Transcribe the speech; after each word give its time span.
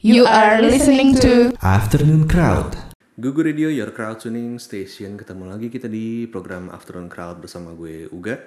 You 0.00 0.24
are 0.24 0.64
listening 0.64 1.12
to 1.20 1.52
Afternoon 1.60 2.24
Crowd. 2.24 2.72
Gugu 3.20 3.44
Radio, 3.44 3.68
your 3.68 3.92
crowd 3.92 4.16
tuning 4.16 4.56
station. 4.56 5.20
Ketemu 5.20 5.52
lagi 5.52 5.68
kita 5.68 5.92
di 5.92 6.24
program 6.24 6.72
Afternoon 6.72 7.12
Crowd 7.12 7.44
bersama 7.44 7.76
gue 7.76 8.08
Uga. 8.08 8.40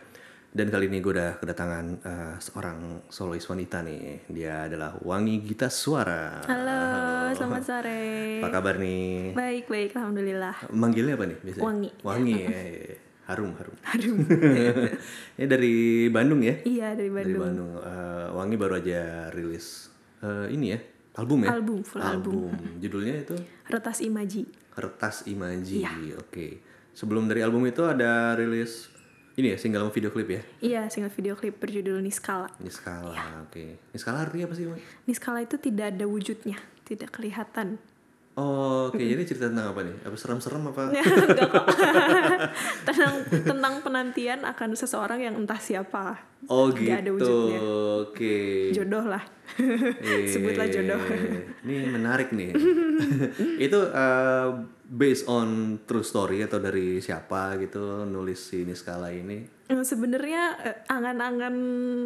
Dan 0.50 0.74
kali 0.74 0.89
ini 0.89 0.97
gue 0.97 1.13
udah 1.13 1.38
kedatangan 1.38 1.86
eh, 2.02 2.36
seorang 2.42 3.05
solois 3.05 3.46
wanita 3.46 3.86
nih. 3.86 4.26
Dia 4.34 4.66
adalah 4.66 4.97
Wangi 5.05 5.46
Gita 5.46 5.70
Suara. 5.70 6.42
Halo, 6.42 7.38
selamat 7.38 7.62
sore. 7.70 8.42
Apa 8.42 8.50
kabar 8.50 8.82
nih? 8.82 9.38
Baik, 9.38 9.70
baik, 9.70 9.94
alhamdulillah. 9.94 10.58
Manggilnya 10.74 11.14
apa 11.22 11.30
nih 11.30 11.38
biasanya? 11.38 11.66
Wangi. 11.70 11.90
Wangi 12.02 12.34
ya. 12.34 12.50
ya, 12.50 12.62
ya. 12.66 12.98
Harum, 13.30 13.52
harum. 13.62 13.76
Harum. 13.94 14.18
Ini 15.38 15.46
dari 15.46 15.74
Bandung 16.10 16.42
ya? 16.42 16.58
Iya 16.66 16.98
dari 16.98 17.14
Dari 17.14 17.38
Bandung. 17.38 17.42
Bandung. 17.46 17.72
Eh, 17.78 18.28
Wangi 18.42 18.56
baru 18.58 18.74
aja 18.82 19.30
rilis 19.30 19.94
eh, 20.24 20.48
ini 20.50 20.72
ya, 20.74 20.80
album 21.14 21.45
ya? 21.45 21.50
Album, 21.54 21.80
full 21.86 22.02
album. 22.02 22.52
Judulnya 22.82 23.21
itu 23.21 23.36
Retas 23.69 24.01
Imaji. 24.01 24.43
Kertas 24.74 25.29
Imaji. 25.29 25.86
Iya. 25.86 26.18
Oke. 26.18 26.61
Sebelum 26.93 27.29
dari 27.29 27.42
album 27.42 27.65
itu 27.65 27.86
ada 27.86 28.33
rilis 28.38 28.93
ini 29.33 29.50
ya 29.54 29.57
single 29.57 29.89
video 29.89 30.14
klip 30.14 30.29
ya. 30.29 30.41
Iya, 30.61 30.82
single 30.93 31.14
video 31.14 31.33
klip 31.33 31.57
berjudul 31.57 31.97
Niskala. 32.05 32.50
Niskala. 32.61 33.14
Iya. 33.17 33.25
Oke. 33.50 33.66
Niskala 33.89 34.30
artinya 34.30 34.45
apa 34.45 34.55
sih? 34.58 34.66
Niskala 35.09 35.41
itu 35.41 35.58
tidak 35.58 35.97
ada 35.97 36.05
wujudnya, 36.05 36.58
tidak 36.86 37.09
kelihatan. 37.09 37.81
Oh, 38.33 38.89
oke. 38.89 38.97
Jadi 38.97 39.30
cerita 39.30 39.45
tentang 39.45 39.77
apa 39.77 39.86
nih? 39.86 39.94
Apa 40.09 40.16
serem-serem 40.17 40.66
apa? 40.73 40.89
Enggak 40.94 41.50
kok. 41.53 41.66
tentang 42.89 43.14
tentang 43.30 43.73
penantian 43.86 44.41
akan 44.41 44.69
seseorang 44.73 45.22
yang 45.22 45.38
entah 45.38 45.61
siapa. 45.61 46.17
Oh, 46.50 46.73
gitu. 46.73 46.89
Ada 46.89 47.09
wujudnya. 47.14 47.59
Oke. 48.05 48.73
Jodoh 48.73 49.05
lah. 49.05 49.22
Sebutlah 50.31 50.67
jodoh. 50.67 51.02
Ini 51.64 51.88
menarik 51.88 52.30
nih. 52.30 52.52
itu 53.66 53.80
eh, 53.86 54.48
based 54.84 55.25
on 55.25 55.47
true 55.83 56.02
story 56.02 56.41
atau 56.41 56.58
dari 56.58 56.97
siapa 56.97 57.58
gitu 57.58 58.03
nulis 58.03 58.39
si 58.39 58.61
Niskala 58.61 59.09
ini? 59.09 59.45
Sebenarnya 59.66 60.44
eh, 60.59 60.77
angan-angan 60.88 61.55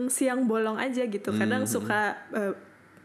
siang 0.08 0.46
bolong 0.46 0.78
aja 0.78 1.04
gitu. 1.04 1.32
Kadang 1.32 1.64
Hmm. 1.64 1.72
suka 1.72 2.02
eh, 2.32 2.54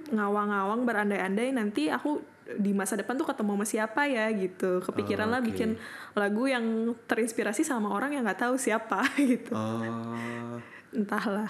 ngawang-ngawang 0.08 0.83
berandai-andai 0.83 1.50
nanti 1.50 1.86
aku 1.86 2.20
di 2.53 2.75
masa 2.75 2.98
depan 2.98 3.14
tuh 3.14 3.25
ketemu 3.25 3.55
sama 3.55 3.64
siapa 3.64 4.03
ya 4.05 4.28
gitu. 4.31 4.83
Kepikiran 4.83 5.27
lah 5.27 5.38
Oh, 5.38 5.42
oke. 5.42 5.48
bikin 5.48 5.78
lagu 6.12 6.44
yang 6.44 6.64
terinspirasi 7.06 7.62
sama 7.62 7.88
orang 7.88 8.12
yang 8.12 8.22
nggak 8.22 8.42
tahu 8.42 8.55
siapa 8.56 9.06
gitu. 9.19 9.55
Oh. 9.55 10.59
Entahlah. 10.92 11.48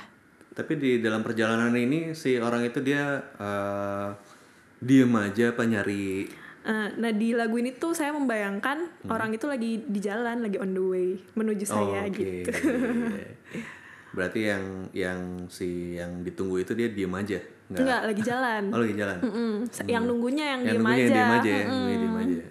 Tapi 0.53 0.73
di 0.77 0.91
dalam 1.01 1.25
perjalanan 1.25 1.73
ini 1.73 2.13
si 2.13 2.37
orang 2.37 2.63
itu 2.63 2.79
dia 2.81 3.21
eh, 3.37 4.09
diem 4.79 5.13
aja 5.17 5.51
apa 5.51 5.65
nyari 5.65 6.29
Eh, 6.63 6.89
nah 6.95 7.11
di 7.11 7.35
lagu 7.35 7.59
ini 7.59 7.75
tuh 7.75 7.91
saya 7.91 8.15
membayangkan 8.15 9.11
orang 9.11 9.35
itu 9.35 9.51
lagi 9.51 9.83
di 9.83 9.99
jalan, 9.99 10.47
lagi 10.47 10.63
on 10.63 10.71
the 10.71 10.79
way 10.79 11.09
menuju 11.35 11.67
saya 11.67 12.07
Hmm. 12.07 12.07
Oh, 12.07 12.07
oke. 12.07 12.23
gitu. 12.23 12.51
Berarti 14.15 14.41
yang 14.47 14.65
yang 14.95 15.19
si 15.51 15.99
yang 15.99 16.23
ditunggu 16.23 16.63
itu 16.63 16.77
dia 16.79 16.87
diem 16.87 17.11
aja, 17.11 17.43
nggak? 17.67 17.83
Enggak, 17.83 18.01
lagi 18.07 18.23
jalan. 18.23 18.63
Oh 18.71 18.79
lagi 18.79 18.95
jalan. 18.95 19.19
Mm-mm. 19.19 19.53
Yang 19.91 20.05
nunggunya 20.07 20.45
yang, 20.55 20.61
yang 20.63 20.71
diem 20.71 20.85
nunggunya 20.87 21.03
aja. 21.03 21.03
yang 21.03 21.17
diem 21.19 21.33
aja, 21.35 21.51
ya, 21.51 21.57
Mm-mm. 21.59 21.73
nunggunya 21.73 21.99
diem 21.99 22.17
aja. 22.23 22.43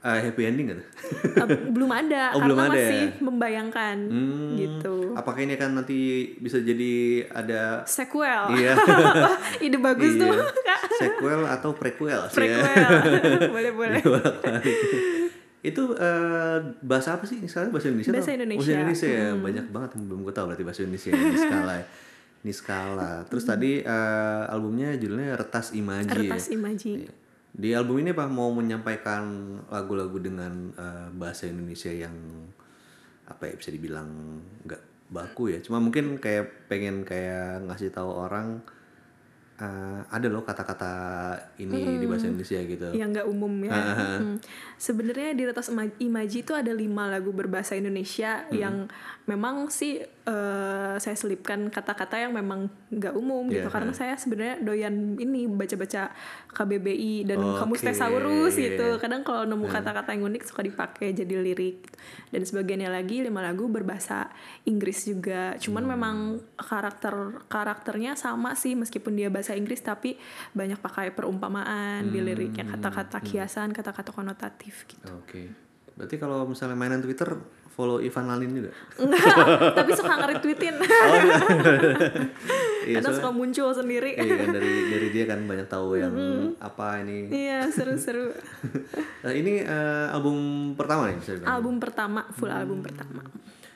Eh, 0.00 0.20
happy 0.22 0.42
ending 0.42 0.66
gak 0.66 0.78
tuh? 0.80 0.86
Eh, 1.44 1.48
belum 1.68 1.90
ada 1.90 2.22
Oh, 2.32 2.40
karena 2.40 2.46
belum 2.48 2.58
ada 2.58 2.72
ya? 2.72 2.80
masih 2.80 3.04
membayangkan 3.20 3.96
Hmm, 4.00 4.50
gitu. 4.56 4.96
Apakah 5.12 5.40
ini 5.40 5.54
kan 5.54 5.76
nanti 5.76 5.98
bisa 6.34 6.56
jadi 6.56 6.92
ada 7.28 7.84
Sequel. 7.84 8.56
Iya. 8.56 8.80
Ide 9.68 9.76
bagus 9.76 10.16
iya, 10.16 10.20
tuh, 10.24 10.32
Kak. 10.40 10.80
sequel 10.96 11.40
atau 11.44 11.70
prequel 11.72 12.20
sih 12.26 12.40
ya? 12.40 12.64
Prequel. 12.64 12.88
boleh, 13.54 13.72
boleh. 13.72 14.00
Bolak-balik. 14.00 14.78
itu 15.60 15.82
eh, 15.92 16.58
bahasa 16.80 17.20
apa 17.20 17.28
sih? 17.28 17.36
Misalnya 17.36 17.68
bahasa 17.68 17.92
Indonesia? 17.92 18.10
Bahasa 18.10 18.24
atau- 18.24 18.38
Indonesia. 18.40 18.60
Bahasa 18.62 18.80
Indonesia 18.80 19.08
ya. 19.10 19.28
Banyak 19.36 19.66
banget 19.68 19.90
yang 19.92 20.04
belum 20.08 20.20
gue 20.24 20.32
tahu 20.32 20.44
berarti 20.48 20.64
bahasa 20.64 20.80
Indonesia. 20.80 21.10
ya, 21.10 21.20
Niskala. 21.20 21.74
ya. 21.74 21.84
Niskala. 22.40 23.10
Terus 23.28 23.44
tadi 23.44 23.72
eh, 23.78 24.42
albumnya 24.48 24.96
judulnya 24.96 25.36
Retas 25.36 25.76
Imaji. 25.76 26.08
Kertas 26.08 26.48
ya. 27.04 27.12
Di 27.50 27.74
album 27.74 27.98
ini 28.00 28.14
apa 28.14 28.30
mau 28.30 28.54
menyampaikan 28.54 29.22
lagu-lagu 29.66 30.16
dengan 30.22 30.70
eh, 30.74 31.08
bahasa 31.14 31.50
Indonesia 31.50 31.90
yang 31.90 32.14
apa 33.26 33.46
ya 33.46 33.54
bisa 33.54 33.70
dibilang 33.70 34.08
nggak 34.66 34.82
baku 35.10 35.54
ya. 35.54 35.58
Cuma 35.62 35.82
mungkin 35.82 36.18
kayak 36.18 36.70
pengen 36.70 37.02
kayak 37.02 37.66
ngasih 37.66 37.90
tahu 37.90 38.10
orang 38.10 38.62
eh, 39.58 40.00
ada 40.08 40.26
loh 40.30 40.46
kata-kata 40.46 40.92
ini 41.58 42.00
di 42.00 42.06
bahasa 42.06 42.30
Indonesia 42.30 42.58
gitu. 42.62 42.88
yang 42.94 43.10
nggak 43.10 43.28
umum 43.28 43.52
ya. 43.66 43.70
Mm. 44.22 44.36
Sebenarnya 44.78 45.30
di 45.34 45.44
Ima- 45.46 45.98
Imaji 46.00 46.38
itu 46.46 46.52
ada 46.54 46.72
lima 46.72 47.10
lagu 47.10 47.34
berbahasa 47.34 47.76
Indonesia 47.76 48.46
yang 48.54 48.88
memang 49.26 49.68
sih 49.68 50.00
eh, 50.22 50.94
saya 50.96 51.16
selipkan 51.16 51.68
kata-kata 51.68 52.20
yang 52.20 52.32
memang 52.32 52.68
nggak 52.88 53.14
umum 53.14 53.48
gitu 53.48 53.66
Iya. 53.66 53.72
karena 53.72 53.92
saya 53.92 54.14
sebenarnya 54.14 54.60
doyan 54.60 55.16
ini 55.16 55.48
baca-baca 55.48 56.12
KBBI 56.50 57.24
dan 57.24 57.38
Oke. 57.38 57.56
Kamus 57.58 57.80
Thesaurus 57.80 58.54
gitu. 58.54 58.98
Kadang 58.98 59.22
kalau 59.22 59.46
nemu 59.46 59.64
kata-kata 59.66 60.12
yang 60.12 60.28
unik 60.28 60.42
suka 60.44 60.60
dipakai 60.60 61.12
jadi 61.12 61.34
lirik. 61.36 61.82
gitu. 61.82 61.96
Dan 62.30 62.42
sebagiannya 62.42 62.90
lagi 62.90 63.22
lima 63.22 63.40
lagu 63.40 63.66
berbahasa 63.66 64.28
Inggris 64.64 65.04
juga. 65.04 65.56
Cuman 65.56 65.84
memang 65.84 66.16
karakter 66.54 67.40
karakternya 67.46 68.14
sama 68.14 68.52
sih 68.52 68.74
meskipun 68.74 69.14
dia 69.14 69.28
bahasa 69.28 69.54
Inggris 69.54 69.80
tapi 69.80 70.18
banyak 70.52 70.78
pakai 70.78 71.10
perumpamaan 71.10 72.06
di 72.06 72.18
liriknya 72.18 72.66
kata-kata 72.68 73.18
kiasan, 73.20 73.70
kata-kata 73.70 74.10
konotatif 74.10 74.84
gitu. 74.86 75.10
Oke. 75.16 75.48
Berarti 75.94 76.16
kalau 76.16 76.44
misalnya 76.44 76.76
mainan 76.76 77.00
Twitter 77.00 77.36
follow 77.80 77.96
Ivan 77.98 78.28
Lalin 78.28 78.52
juga? 78.52 78.70
Enggak, 78.94 79.24
tapi 79.80 79.90
suka 79.94 80.12
nge-retweetin. 80.14 80.76
Iya, 82.80 82.96
Kadang 82.96 83.12
soalnya- 83.12 83.20
suka 83.20 83.30
muncul 83.30 83.68
sendiri. 83.70 84.10
Iya 84.16 84.34
kan 84.36 84.48
dari 84.50 84.72
dari 84.88 85.08
dia 85.10 85.24
kan 85.26 85.44
banyak 85.44 85.68
tahu 85.68 85.96
yang 85.96 86.12
apa 86.58 87.00
ini. 87.00 87.28
Iya, 87.28 87.68
seru-seru. 87.68 88.32
Nah, 89.24 89.32
ini 89.32 89.60
eh, 89.60 90.06
album 90.08 90.36
pertama 90.72 91.04
nih 91.06 91.16
bisa 91.16 91.36
dibilang. 91.36 91.52
album 91.52 91.76
pertama, 91.76 92.24
full 92.32 92.48
album 92.48 92.80
pertama. 92.80 93.20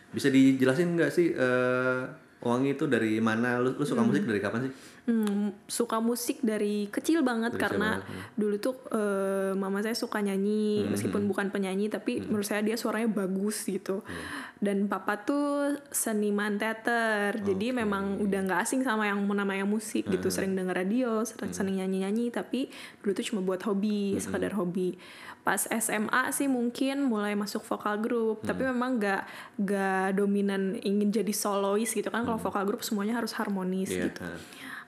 Bisa 0.08 0.28
dijelasin 0.28 0.96
nggak 0.96 1.10
sih 1.10 1.32
eh, 1.32 2.00
Wangi 2.40 2.72
itu 2.72 2.84
dari 2.84 3.20
mana? 3.20 3.56
Lu, 3.56 3.72
lu 3.72 3.84
suka 3.84 4.00
musik 4.00 4.24
dari 4.24 4.36
kapan 4.36 4.68
sih? 4.68 4.72
Hmm, 5.04 5.52
suka 5.68 6.00
musik 6.00 6.40
dari 6.40 6.88
kecil 6.88 7.20
banget 7.20 7.52
Dari 7.52 7.60
karena 7.60 8.00
banget, 8.00 8.08
ya. 8.08 8.24
dulu 8.34 8.56
tuh 8.56 8.74
eh, 8.88 9.52
mama 9.52 9.78
saya 9.78 9.92
suka 9.92 10.16
nyanyi 10.18 10.80
Hmm, 10.80 10.90
meskipun 10.90 11.22
bukan 11.24 11.46
penyanyi 11.48 11.86
tapi 11.86 12.24
menurut 12.24 12.42
saya 12.42 12.60
dia 12.60 12.72
suaranya 12.74 13.12
bagus 13.14 13.62
gitu 13.62 14.00
Iya. 14.00 14.24
dan 14.62 14.76
papa 14.86 15.20
tuh 15.20 15.76
seniman 15.90 16.56
teater 16.56 17.36
jadi 17.38 17.76
memang 17.76 18.16
udah 18.18 18.40
nggak 18.42 18.60
asing 18.62 18.80
sama 18.80 19.04
yang 19.04 19.20
namanya 19.22 19.62
musik 19.62 20.08
gitu 20.08 20.24
Hmm. 20.24 20.34
sering 20.34 20.52
denger 20.54 20.72
radio 20.74 21.20
sering, 21.22 21.52
sering 21.52 21.76
nyanyi 21.76 22.00
nyanyi 22.00 22.26
tapi 22.30 22.72
dulu 22.98 23.12
tuh 23.12 23.26
cuma 23.26 23.40
buat 23.40 23.60
hobi 23.62 24.16
sekadar 24.16 24.56
hobi 24.56 24.96
pas 25.38 25.68
SMA 25.68 26.32
sih 26.32 26.48
mungkin 26.48 27.04
mulai 27.04 27.36
masuk 27.36 27.60
vokal 27.62 27.98
grup 27.98 28.40
tapi 28.40 28.64
memang 28.64 28.96
nggak 28.96 29.22
nggak 29.58 30.16
dominan 30.16 30.80
ingin 30.80 31.12
jadi 31.12 31.28
solois 31.30 31.92
gitu 31.92 32.08
kan 32.08 32.24
kalau 32.24 32.40
vokal 32.40 32.64
grup 32.64 32.80
semuanya 32.80 33.12
harus 33.14 33.36
harmonis 33.36 33.92
Iya. 33.92 34.08
gitu. 34.08 34.24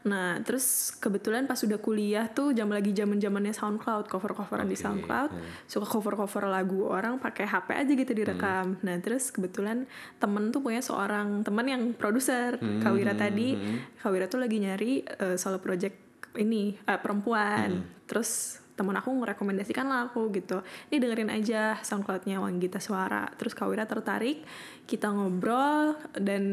Nah, 0.07 0.39
terus 0.47 0.95
kebetulan 1.03 1.51
pas 1.51 1.59
udah 1.59 1.83
kuliah 1.83 2.31
tuh 2.31 2.55
jam 2.55 2.71
lagi 2.71 2.95
zaman 2.95 3.19
zamannya 3.19 3.51
SoundCloud, 3.51 4.07
cover-coveran 4.07 4.71
di 4.71 4.79
Oke, 4.79 4.87
SoundCloud, 4.87 5.31
suka 5.67 5.87
cover-cover 5.91 6.47
lagu 6.47 6.87
orang 6.87 7.19
pakai 7.19 7.45
HP 7.45 7.69
aja 7.75 7.93
gitu 7.93 8.13
direkam. 8.15 8.79
Nah, 8.87 8.97
terus 9.03 9.35
kebetulan 9.35 9.91
temen 10.23 10.55
tuh 10.55 10.63
punya 10.63 10.79
seorang 10.79 11.43
teman 11.43 11.67
yang 11.67 11.83
produser, 11.99 12.55
Kawira 12.81 13.19
tadi. 13.19 13.59
Kawira 13.99 14.31
tuh 14.31 14.39
lagi 14.39 14.63
nyari 14.63 15.03
eh, 15.03 15.35
solo 15.35 15.59
project 15.59 16.31
ini 16.39 16.79
eh, 16.87 17.01
perempuan. 17.03 17.83
Terus 18.07 18.63
temen 18.77 18.93
aku 18.93 19.09
ngerekomendasikan 19.09 19.89
lah 19.89 20.13
aku 20.13 20.29
gitu 20.37 20.61
ini 20.93 21.01
dengerin 21.01 21.33
aja 21.33 21.81
soundcloudnya 21.81 22.45
Wanggita 22.45 22.77
Suara 22.77 23.25
terus 23.41 23.57
Kawira 23.57 23.89
tertarik 23.89 24.45
kita 24.85 25.09
ngobrol 25.09 25.97
dan 26.13 26.45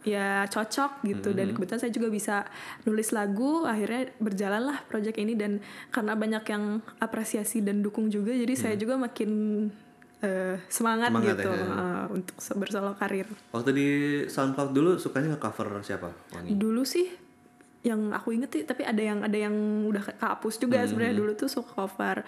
ya 0.00 0.48
cocok 0.48 1.04
gitu. 1.04 1.32
Dan 1.32 1.52
kebetulan 1.52 1.80
saya 1.80 1.92
juga 1.92 2.08
bisa 2.08 2.48
nulis 2.82 3.12
lagu 3.12 3.64
akhirnya 3.64 4.08
berjalan 4.16 4.62
lah 4.64 4.78
project 4.86 5.16
ini. 5.16 5.36
Dan 5.36 5.60
karena 5.88 6.16
banyak 6.16 6.44
yang 6.46 6.64
apresiasi 6.98 7.60
dan 7.60 7.80
dukung 7.80 8.08
juga 8.08 8.32
jadi 8.32 8.54
saya 8.54 8.74
juga 8.76 8.96
makin 8.96 9.30
eh, 10.20 10.56
semangat, 10.68 11.12
Semangat 11.12 11.36
gitu 11.36 11.48
ya. 11.48 11.64
eh, 11.64 12.04
untuk 12.12 12.36
bersolo 12.56 12.92
karir. 12.94 13.28
Waktu 13.52 13.70
di 13.72 13.88
SoundCloud 14.26 14.70
dulu 14.70 14.90
sukanya 14.96 15.36
nge-cover 15.36 15.80
siapa? 15.80 16.08
Wangi. 16.32 16.56
dulu 16.56 16.84
sih 16.84 17.08
yang 17.80 18.12
aku 18.12 18.36
inget 18.36 18.52
sih 18.52 18.62
tapi 18.68 18.84
ada 18.84 19.00
yang 19.00 19.24
ada 19.24 19.32
yang 19.32 19.56
udah 19.88 20.04
ke- 20.04 20.16
kehapus 20.16 20.60
juga 20.60 20.84
sebenarnya. 20.84 21.16
Dulu 21.16 21.32
tuh 21.32 21.48
suka 21.48 21.72
cover 21.72 22.20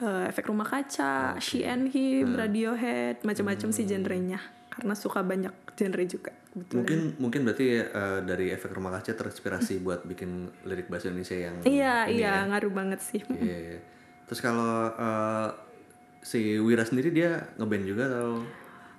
eh, 0.00 0.28
efek 0.28 0.48
rumah 0.48 0.68
kaca, 0.68 1.40
She 1.40 1.64
and 1.64 1.88
Him, 1.88 2.36
Radiohead, 2.36 3.24
macam-macam 3.24 3.68
sih 3.68 3.84
genrenya 3.84 4.40
karena 4.78 4.94
suka 4.94 5.26
banyak 5.26 5.50
genre 5.74 6.04
juga 6.06 6.30
kebetulan. 6.54 6.78
Mungkin 6.78 7.00
mungkin 7.18 7.40
berarti 7.42 7.66
eh, 7.82 8.20
dari 8.22 8.46
efek 8.54 8.70
rumah 8.70 8.94
kaca 8.94 9.12
terinspirasi 9.18 9.74
buat 9.86 10.06
bikin 10.06 10.46
lirik 10.62 10.86
bahasa 10.86 11.10
Indonesia 11.10 11.34
yang 11.34 11.56
iya 11.66 12.06
iya 12.06 12.46
ya. 12.46 12.48
ngaruh 12.54 12.72
banget 12.72 13.02
sih. 13.02 13.20
Iya. 13.26 13.82
Terus 14.30 14.40
kalau 14.40 14.94
eh, 14.94 15.48
si 16.22 16.62
Wira 16.62 16.86
sendiri 16.86 17.10
dia 17.10 17.50
ngeband 17.58 17.84
juga 17.84 18.06
atau? 18.06 18.46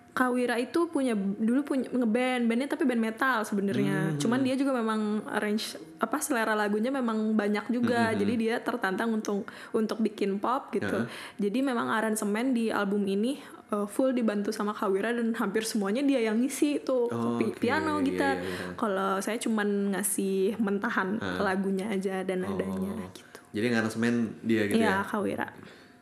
Kak 0.10 0.36
Wira 0.36 0.60
itu 0.60 0.90
punya 0.92 1.16
dulu 1.16 1.64
punya 1.64 1.88
ngeband 1.96 2.44
bandnya 2.50 2.68
tapi 2.68 2.84
band 2.84 3.00
metal 3.00 3.40
sebenarnya. 3.48 4.20
Cuman 4.20 4.44
dia 4.44 4.60
juga 4.60 4.76
memang 4.76 5.24
range 5.40 5.80
apa 5.96 6.20
selera 6.20 6.60
lagunya 6.60 6.92
memang 6.92 7.40
banyak 7.40 7.72
juga. 7.72 8.12
Jadi 8.12 8.34
dia 8.36 8.60
tertantang 8.60 9.16
untuk 9.16 9.48
untuk 9.72 10.04
bikin 10.04 10.36
pop 10.42 10.76
gitu. 10.76 11.08
Jadi 11.40 11.64
memang 11.64 11.88
aransemen 11.94 12.52
di 12.52 12.68
album 12.68 13.08
ini 13.08 13.40
uh, 13.72 13.86
full 13.86 14.12
dibantu 14.12 14.50
sama 14.50 14.72
Kak 14.72 14.88
Wira 14.88 15.10
dan 15.10 15.34
hampir 15.34 15.62
semuanya 15.62 16.02
dia 16.02 16.22
yang 16.22 16.38
ngisi 16.38 16.80
tuh 16.80 17.08
Oh, 17.08 17.36
pi- 17.36 17.50
oke. 17.50 17.60
piano 17.60 17.98
Iya, 17.98 18.06
gitar 18.06 18.36
iya, 18.36 18.46
iya. 18.46 18.68
kalau 18.74 19.18
saya 19.18 19.38
cuman 19.38 19.68
ngasih 19.92 20.58
mentahan 20.58 21.08
lagunya 21.38 21.88
aja 21.88 22.22
dan 22.22 22.42
nadanya 22.42 22.94
Oh. 22.96 23.10
gitu 23.12 23.40
Jadi 23.50 23.66
ngaransemen 23.68 24.14
dia 24.42 24.62
gitu 24.66 24.78
iya 24.78 25.02
ya. 25.02 25.04
Kak 25.04 25.22
Wira 25.22 25.50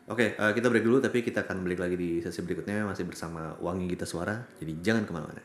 Oke, 0.06 0.32
eh, 0.32 0.52
kita 0.52 0.66
break 0.66 0.82
dulu 0.82 0.98
tapi 0.98 1.20
kita 1.20 1.44
akan 1.44 1.60
balik 1.60 1.78
lagi 1.78 1.92
di 1.92 2.10
sesi 2.18 2.40
berikutnya 2.40 2.80
masih 2.82 3.04
bersama 3.04 3.52
Wangi 3.58 3.84
Gita 3.86 4.04
Suara. 4.04 4.40
Jadi 4.56 4.80
jangan 4.80 5.04
ke 5.04 5.12
mana-mana. 5.12 5.42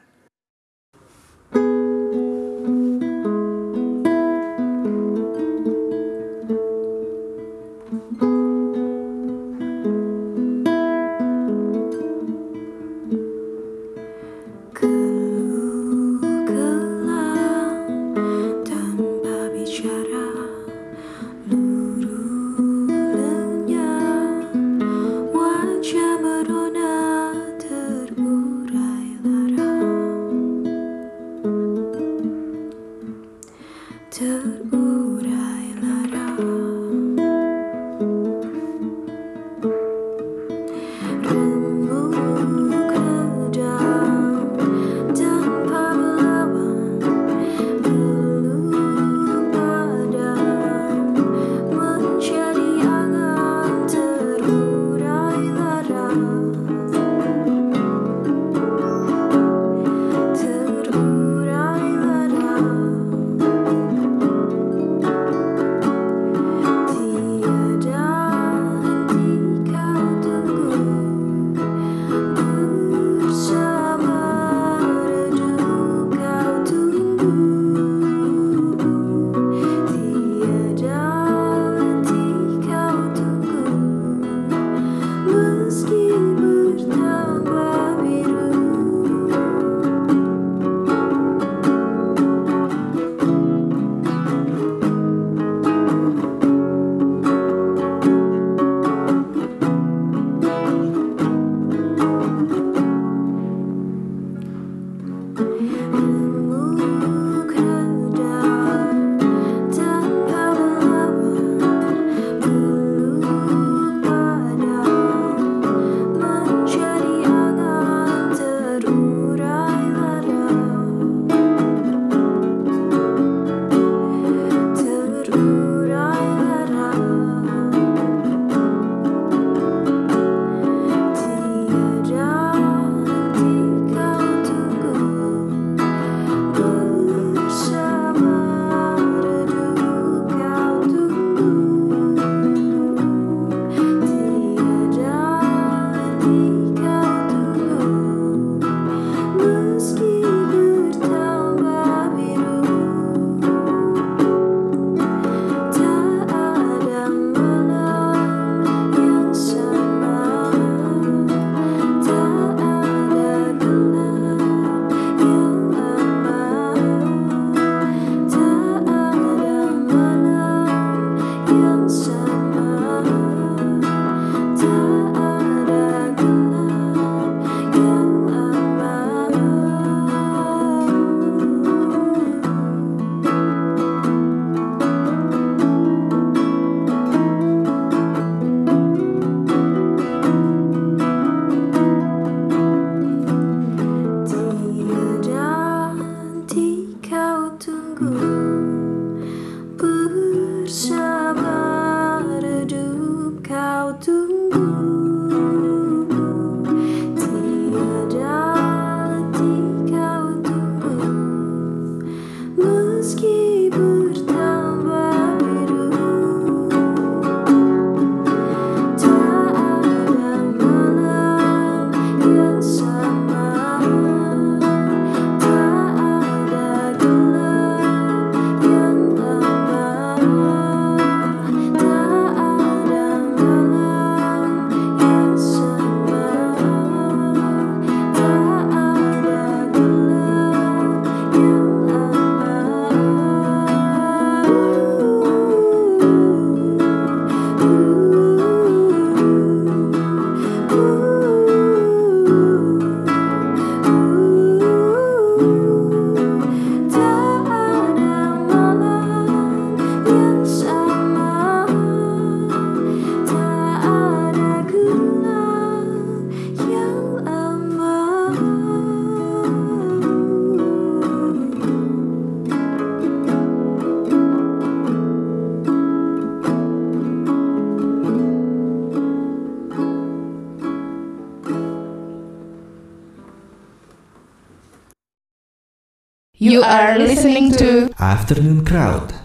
You 286.43 286.59
are 286.59 286.99
listening 286.99 287.55
to 287.55 287.87
Afternoon 287.95 288.67
Crowd. 288.67 289.15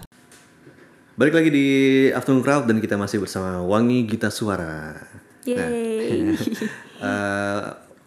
Balik 1.18 1.34
lagi 1.34 1.50
di 1.50 1.66
Afternoon 2.14 2.46
Crowd 2.46 2.70
dan 2.70 2.78
kita 2.78 2.94
masih 2.94 3.18
bersama 3.18 3.58
Wangi 3.58 4.06
Gita 4.06 4.30
Suara. 4.30 4.94
Yeay. 5.42 6.30
Eh, 7.02 7.62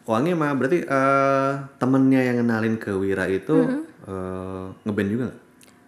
Wangi 0.08 0.32
mah 0.32 0.56
berarti 0.56 0.88
eh, 0.88 1.52
temennya 1.76 2.24
yang 2.24 2.40
kenalin 2.40 2.80
ke 2.80 2.96
Wira 2.96 3.28
itu 3.28 3.84
eh, 4.08 4.64
ngeband 4.88 5.10
juga 5.12 5.24
nggak? 5.28 5.40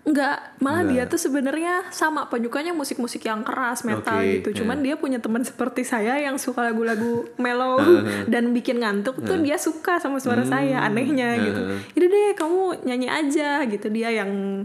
Enggak, 0.04 0.60
malah 0.60 0.84
dia 0.84 1.08
tuh 1.08 1.16
sebenarnya 1.16 1.88
sama 1.96 2.28
penyukanya 2.28 2.76
musik-musik 2.76 3.24
yang 3.24 3.40
keras 3.40 3.88
metal 3.88 4.20
Oke, 4.20 4.44
gitu. 4.44 4.64
Cuman 4.64 4.84
dia 4.84 5.00
punya 5.00 5.24
teman 5.24 5.42
seperti 5.50 5.88
saya 5.88 6.20
yang 6.20 6.36
suka 6.36 6.60
lagu-lagu 6.60 7.24
mellow 7.40 7.80
dan 8.34 8.52
bikin 8.52 8.84
ngantuk 8.84 9.24
tuh 9.24 9.40
dia 9.40 9.56
suka 9.56 10.04
sama 10.04 10.20
suara 10.20 10.44
saya 10.44 10.84
anehnya 10.84 11.40
gitu. 11.40 11.62
Itu 11.96 12.06
deh 12.12 12.36
kamu 12.36 12.84
nyanyi 12.84 13.08
aja 13.08 13.64
gitu. 13.64 13.88
Dia 13.88 14.12
yang 14.12 14.64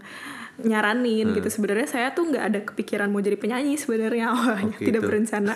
nyaranin 0.59 1.31
gitu. 1.39 1.47
Sebenarnya 1.47 1.87
saya 1.87 2.11
tuh 2.11 2.35
nggak 2.35 2.45
ada 2.45 2.61
kepikiran 2.67 3.07
mau 3.07 3.23
jadi 3.23 3.39
penyanyi 3.39 3.79
sebenarnya 3.79 4.31
awalnya 4.35 4.75
Oke, 4.75 4.91
tidak 4.91 5.07
itu. 5.07 5.09
berencana. 5.09 5.55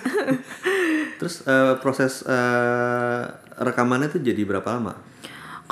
Terus 1.18 1.42
eh, 1.42 1.74
proses 1.82 2.22
eh, 2.22 3.22
rekamannya 3.58 4.14
tuh 4.14 4.22
jadi 4.22 4.46
berapa 4.46 4.78
lama? 4.78 4.94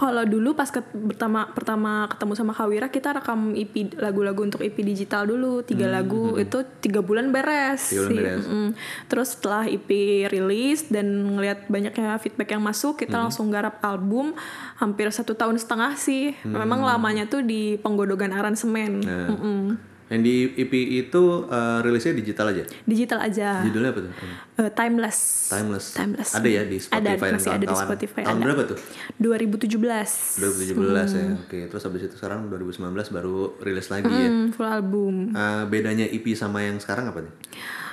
Kalau 0.00 0.24
dulu 0.24 0.56
pas 0.56 0.64
ket- 0.66 0.80
pertama 0.88 1.44
pertama 1.46 2.08
ketemu 2.08 2.32
sama 2.32 2.52
Kawira 2.52 2.88
kita 2.88 3.12
rekam 3.12 3.52
EP 3.52 3.68
lagu-lagu 3.94 4.40
untuk 4.40 4.60
EP 4.60 4.72
digital 4.72 5.28
dulu 5.28 5.60
tiga 5.60 5.92
lagu 5.92 6.40
itu 6.40 6.56
tiga 6.80 7.00
bulan 7.00 7.28
beres. 7.28 7.84
Hmm, 7.84 7.92
Tiga 7.92 8.00
bulan 8.00 8.08
sih. 8.08 8.16
beres. 8.16 8.40
Mm-mm. 8.42 8.68
Terus 9.06 9.28
setelah 9.30 9.62
EP 9.66 9.88
rilis 10.26 10.88
dan 10.88 11.04
ngelihat 11.30 11.68
banyaknya 11.68 12.16
feedback 12.16 12.48
yang 12.48 12.64
masuk 12.64 12.96
kita 12.96 13.12
Hmm. 13.12 13.28
langsung 13.28 13.52
garap 13.52 13.76
album 13.80 14.32
hampir 14.74 15.04
satu 15.10 15.34
tahun 15.34 15.54
setengah 15.54 15.92
sih. 15.94 16.32
Hmm. 16.40 16.56
Memang 16.56 16.80
lamanya 16.80 17.26
tuh 17.26 17.42
di 17.42 17.76
penggodogan 17.76 18.32
aransemen. 18.32 19.04
Nah. 19.04 19.28
Mm-mm. 19.28 19.89
Yang 20.10 20.20
di 20.20 20.34
EP 20.58 20.72
itu 21.00 21.22
eh, 21.46 21.78
rilisnya 21.80 22.12
digital 22.12 22.46
aja. 22.48 22.64
Digital 22.82 23.18
aja. 23.22 23.62
Judulnya 23.62 23.90
apa 23.90 24.00
tuh? 24.02 24.12
Eh, 24.58 24.70
timeless. 24.74 25.18
Timeless. 25.48 25.86
Timeless. 25.94 26.30
Ada 26.34 26.48
ya 26.50 26.62
di 26.64 26.76
Spotify 26.76 26.98
Ada, 26.98 27.10
dan 27.22 27.32
masih 27.32 27.48
ada 27.48 27.56
di 27.56 27.64
kawan-kawan. 27.64 27.86
Spotify. 27.88 28.22
Tahun 28.22 28.34
ada. 28.34 28.44
berapa 28.44 28.62
tuh? 28.66 28.78
2017. 29.16 30.42
2017 30.74 30.74
ya. 31.14 31.24
Oke, 31.38 31.58
terus 31.64 31.82
habis 31.82 32.02
itu 32.02 32.14
sekarang 32.14 32.48
2019 32.48 32.90
baru 33.08 33.36
rilis 33.60 33.86
lagi 33.88 34.10
ya. 34.10 34.28
Hmm, 34.28 34.50
full 34.50 34.66
album. 34.66 35.14
Eh, 35.30 35.62
bedanya 35.64 36.04
EP 36.04 36.26
sama 36.34 36.60
yang 36.60 36.76
sekarang 36.76 37.06
apa 37.06 37.22
nih? 37.22 37.34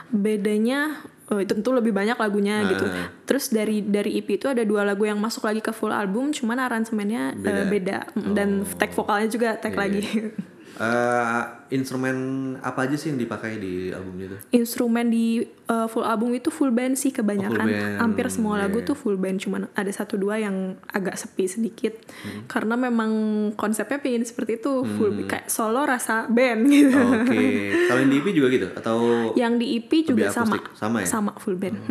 bedanya 0.07 1.03
oh, 1.27 1.43
tentu 1.43 1.75
lebih 1.75 1.91
banyak 1.91 2.15
lagunya 2.15 2.63
Nah. 2.63 2.71
gitu. 2.71 2.85
Terus 3.25 3.51
dari 3.51 3.83
dari 3.83 4.15
EP 4.15 4.29
itu 4.31 4.47
ada 4.47 4.63
dua 4.63 4.81
lagu 4.81 5.03
yang 5.03 5.19
masuk 5.19 5.43
lagi 5.43 5.59
ke 5.59 5.69
full 5.69 5.91
album, 5.91 6.31
cuman 6.31 6.57
aransemennya 6.61 7.35
Beda. 7.35 7.63
beda, 7.67 7.97
Mm, 8.15 8.31
dan 8.31 8.49
tag 8.73 8.91
vokalnya 8.91 9.27
juga 9.27 9.49
tag 9.53 9.75
lagi. 9.75 9.99
Eh, 10.77 11.43
instrumen 11.73 12.17
apa 12.61 12.85
aja 12.85 12.93
sih 12.93 13.09
yang 13.09 13.17
dipakai 13.17 13.57
di 13.57 13.89
album 13.89 14.13
itu? 14.21 14.37
Instrumen 14.53 15.09
di 15.09 15.41
eh, 15.41 15.87
full 15.89 16.05
album 16.05 16.37
itu 16.37 16.53
full 16.53 16.69
band 16.69 16.93
sih 16.93 17.09
kebanyakan. 17.09 17.65
Oh, 17.65 17.73
band, 17.73 17.97
Hampir 17.97 18.25
semua 18.29 18.61
lagu 18.61 18.77
iya. 18.77 18.85
tuh 18.85 18.93
full 18.93 19.17
band, 19.17 19.41
cuman 19.41 19.65
ada 19.73 19.89
satu 19.89 20.21
dua 20.21 20.37
yang 20.37 20.77
agak 20.93 21.17
sepi 21.17 21.49
sedikit. 21.49 21.97
Hmm. 22.21 22.45
Karena 22.45 22.77
memang 22.77 23.11
konsepnya 23.57 23.97
pengen 23.97 24.21
seperti 24.21 24.61
itu, 24.61 24.85
full 24.85 25.25
kayak 25.25 25.49
solo 25.49 25.81
rasa 25.81 26.29
band 26.29 26.69
gitu. 26.69 27.01
Oke, 27.25 27.45
kalau 27.89 27.99
yang 28.05 28.11
di 28.13 28.17
EP 28.21 28.27
juga 28.37 28.47
gitu 28.53 28.67
atau 28.77 28.97
Yang 29.33 29.53
di 29.57 29.67
EP 29.81 29.91
juga 30.05 30.29
sama, 30.29 30.61
sama 30.77 30.97
ya? 31.01 31.07
sama 31.09 31.31
full 31.41 31.57
band. 31.57 31.81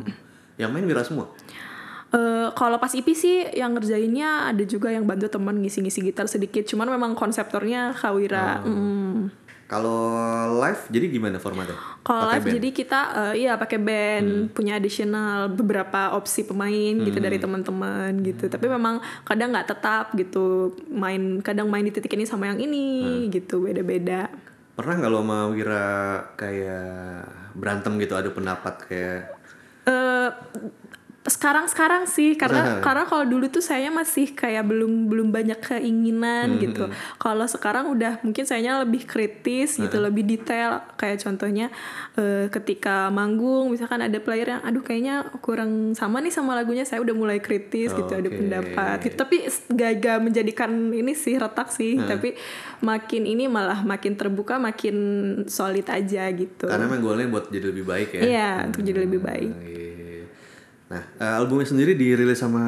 yang 0.63 0.71
main 0.71 0.87
Wira 0.87 1.03
semua? 1.03 1.27
Eh, 2.15 2.49
kalau 2.55 2.79
pas 2.79 2.95
EP 2.95 3.09
sih 3.19 3.51
yang 3.51 3.75
ngerjainnya 3.75 4.55
ada 4.55 4.63
juga 4.63 4.95
yang 4.95 5.03
bantu 5.03 5.27
teman 5.27 5.59
ngisi-ngisi 5.59 6.07
gitar 6.07 6.31
sedikit. 6.31 6.63
Cuman 6.63 6.87
memang 6.87 7.19
konseptornya 7.19 7.91
Kawira. 7.99 8.63
Oh. 8.63 8.71
Mm. 8.71 9.15
Kalau 9.67 10.15
live 10.63 10.83
jadi 10.95 11.11
gimana 11.11 11.43
formatnya? 11.43 11.75
Kalau 12.07 12.31
live 12.31 12.47
band? 12.47 12.55
jadi 12.55 12.69
kita 12.71 13.01
eh, 13.11 13.35
iya 13.43 13.59
pakai 13.59 13.83
band, 13.83 14.55
punya 14.55 14.79
additional 14.79 15.51
beberapa 15.51 16.15
opsi 16.15 16.47
pemain 16.47 16.95
gitu 17.03 17.19
dari 17.19 17.43
teman-teman 17.43 18.15
gitu. 18.23 18.47
Tapi 18.47 18.63
memang 18.71 19.03
kadang 19.27 19.51
nggak 19.51 19.67
tetap 19.67 20.15
gitu. 20.15 20.79
Main 20.87 21.43
kadang 21.43 21.67
main 21.67 21.83
di 21.83 21.91
titik 21.91 22.15
ini 22.15 22.23
sama 22.23 22.47
yang 22.55 22.63
ini 22.63 23.27
gitu, 23.35 23.67
beda-beda. 23.67 24.31
Pernah 24.79 25.03
nggak 25.03 25.11
lo 25.11 25.19
sama 25.27 25.39
Wira 25.51 25.87
kayak 26.39 27.27
berantem 27.59 27.99
gitu 27.99 28.15
adu 28.15 28.31
pendapat 28.31 28.87
kayak 28.87 29.35
eh 29.87 30.31
sekarang 31.27 31.67
sekarang 31.67 32.03
sih 32.07 32.39
karena 32.39 32.79
karena 32.79 33.03
kalau 33.03 33.27
dulu 33.27 33.51
tuh 33.51 33.63
saya 33.63 33.91
masih 33.91 34.31
kayak 34.31 34.63
belum 34.63 35.11
belum 35.11 35.29
banyak 35.35 35.59
keinginan 35.59 36.63
gitu. 36.63 36.87
kalau 37.19 37.43
sekarang 37.51 37.91
udah 37.91 38.23
mungkin 38.23 38.47
sayanya 38.47 38.87
lebih 38.87 39.05
kritis 39.05 39.75
gitu 39.77 39.99
lebih 39.99 40.23
detail. 40.23 40.87
Kayak 40.95 41.27
contohnya 41.27 41.67
eh, 42.15 42.47
ketika 42.49 43.11
manggung 43.11 43.75
misalkan 43.75 44.07
ada 44.07 44.19
player 44.23 44.57
yang 44.57 44.63
aduh 44.63 44.83
kayaknya 44.87 45.27
kurang 45.43 45.99
sama 45.99 46.23
nih 46.23 46.31
sama 46.31 46.55
lagunya 46.55 46.87
saya 46.87 47.03
udah 47.03 47.15
mulai 47.15 47.43
kritis 47.43 47.91
gitu 47.91 48.13
ada 48.15 48.31
pendapat 48.31 49.03
gitu. 49.03 49.17
tapi 49.19 49.37
gak, 49.75 49.93
gak 49.99 50.19
menjadikan 50.23 50.71
ini 50.95 51.13
sih 51.19 51.37
retak 51.37 51.75
sih. 51.75 51.99
Tapi 51.99 52.39
makin 52.87 53.27
ini 53.27 53.51
malah 53.51 53.83
makin 53.83 54.15
terbuka 54.15 54.63
makin 54.63 54.97
solid 55.51 55.91
aja 55.91 56.31
gitu. 56.31 56.71
Karena 56.71 56.87
emang 56.87 57.03
goalnya 57.03 57.27
buat 57.27 57.51
jadi 57.51 57.67
lebih 57.75 57.85
baik 57.85 58.09
ya? 58.15 58.23
iya 58.23 58.51
untuk 58.71 58.83
jadi 58.87 59.01
lebih 59.03 59.21
baik. 59.21 59.53
Iya. 59.53 59.86
Nah, 60.87 61.03
eh, 61.19 61.35
albumnya 61.35 61.67
sendiri 61.67 61.93
dirilis 61.93 62.39
sama 62.39 62.63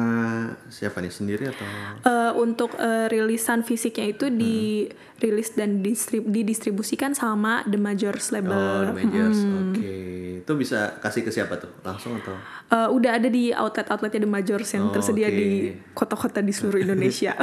siapa 0.67 0.99
nih 0.99 1.07
sendiri 1.09 1.47
atau? 1.47 1.63
Eh, 2.03 2.31
untuk 2.35 2.75
eh, 2.75 3.07
rilisan 3.07 3.63
fisiknya 3.63 4.11
itu 4.11 4.27
dirilis 4.27 5.55
dan 5.55 5.79
distrib- 5.79 6.27
didistribusikan 6.27 7.15
sama 7.15 7.63
The 7.63 7.79
Majors 7.79 8.29
label. 8.29 8.51
Oh, 8.51 8.83
The 8.83 8.93
Majors. 8.93 9.39
Oke. 9.39 9.95
Itu 10.39 10.51
bisa 10.53 10.99
kasih 10.99 11.23
ke 11.23 11.31
siapa 11.31 11.55
tuh? 11.55 11.71
Langsung 11.79 12.19
atau? 12.19 12.35
Eh, 12.69 12.89
udah 12.91 13.11
ada 13.15 13.27
di 13.27 13.49
outlet-outletnya 13.49 14.19
The 14.19 14.31
Majors 14.31 14.69
yang 14.69 14.85
Oh, 14.85 14.93
tersedia 14.93 15.27
oke. 15.27 15.33
di 15.33 15.47
kota-kota 15.93 16.39
di 16.39 16.51
seluruh 16.51 16.83
Indonesia. 16.85 17.39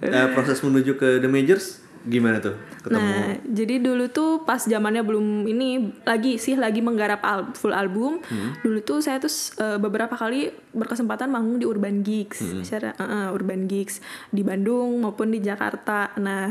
Eh, 0.00 0.26
proses 0.32 0.56
menuju 0.58 0.96
ke 0.96 1.20
The 1.20 1.28
Majors 1.28 1.84
gimana 2.04 2.38
tuh? 2.38 2.58
Ketemu? 2.80 2.98
Nah, 2.98 3.26
jadi 3.42 3.74
dulu 3.78 4.04
tuh 4.08 4.42
pas 4.42 4.58
zamannya 4.58 5.00
belum 5.00 5.44
ini 5.44 5.68
lagi 6.02 6.34
sih 6.34 6.54
lagi 6.54 6.78
menggarap 6.78 7.22
al- 7.22 7.50
full 7.52 7.70
album. 7.70 8.18
Hmm. 8.22 8.58
Dulu 8.58 8.78
tuh 8.80 8.98
saya 8.98 9.16
tuh 9.16 9.30
eh, 9.56 9.78
beberapa 9.78 10.12
kali 10.12 10.46
berkesempatan 10.70 11.28
manggung 11.28 11.56
di 11.56 11.64
Urban 11.64 12.00
Gigs, 12.00 12.40
Hmm. 12.40 12.60
secara 12.60 12.92
eh, 12.92 13.02
eh, 13.02 13.28
Urban 13.30 13.64
Gigs 13.64 14.02
di 14.28 14.42
Bandung 14.42 14.98
maupun 14.98 15.30
di 15.30 15.38
Jakarta. 15.38 16.10
Nah, 16.16 16.50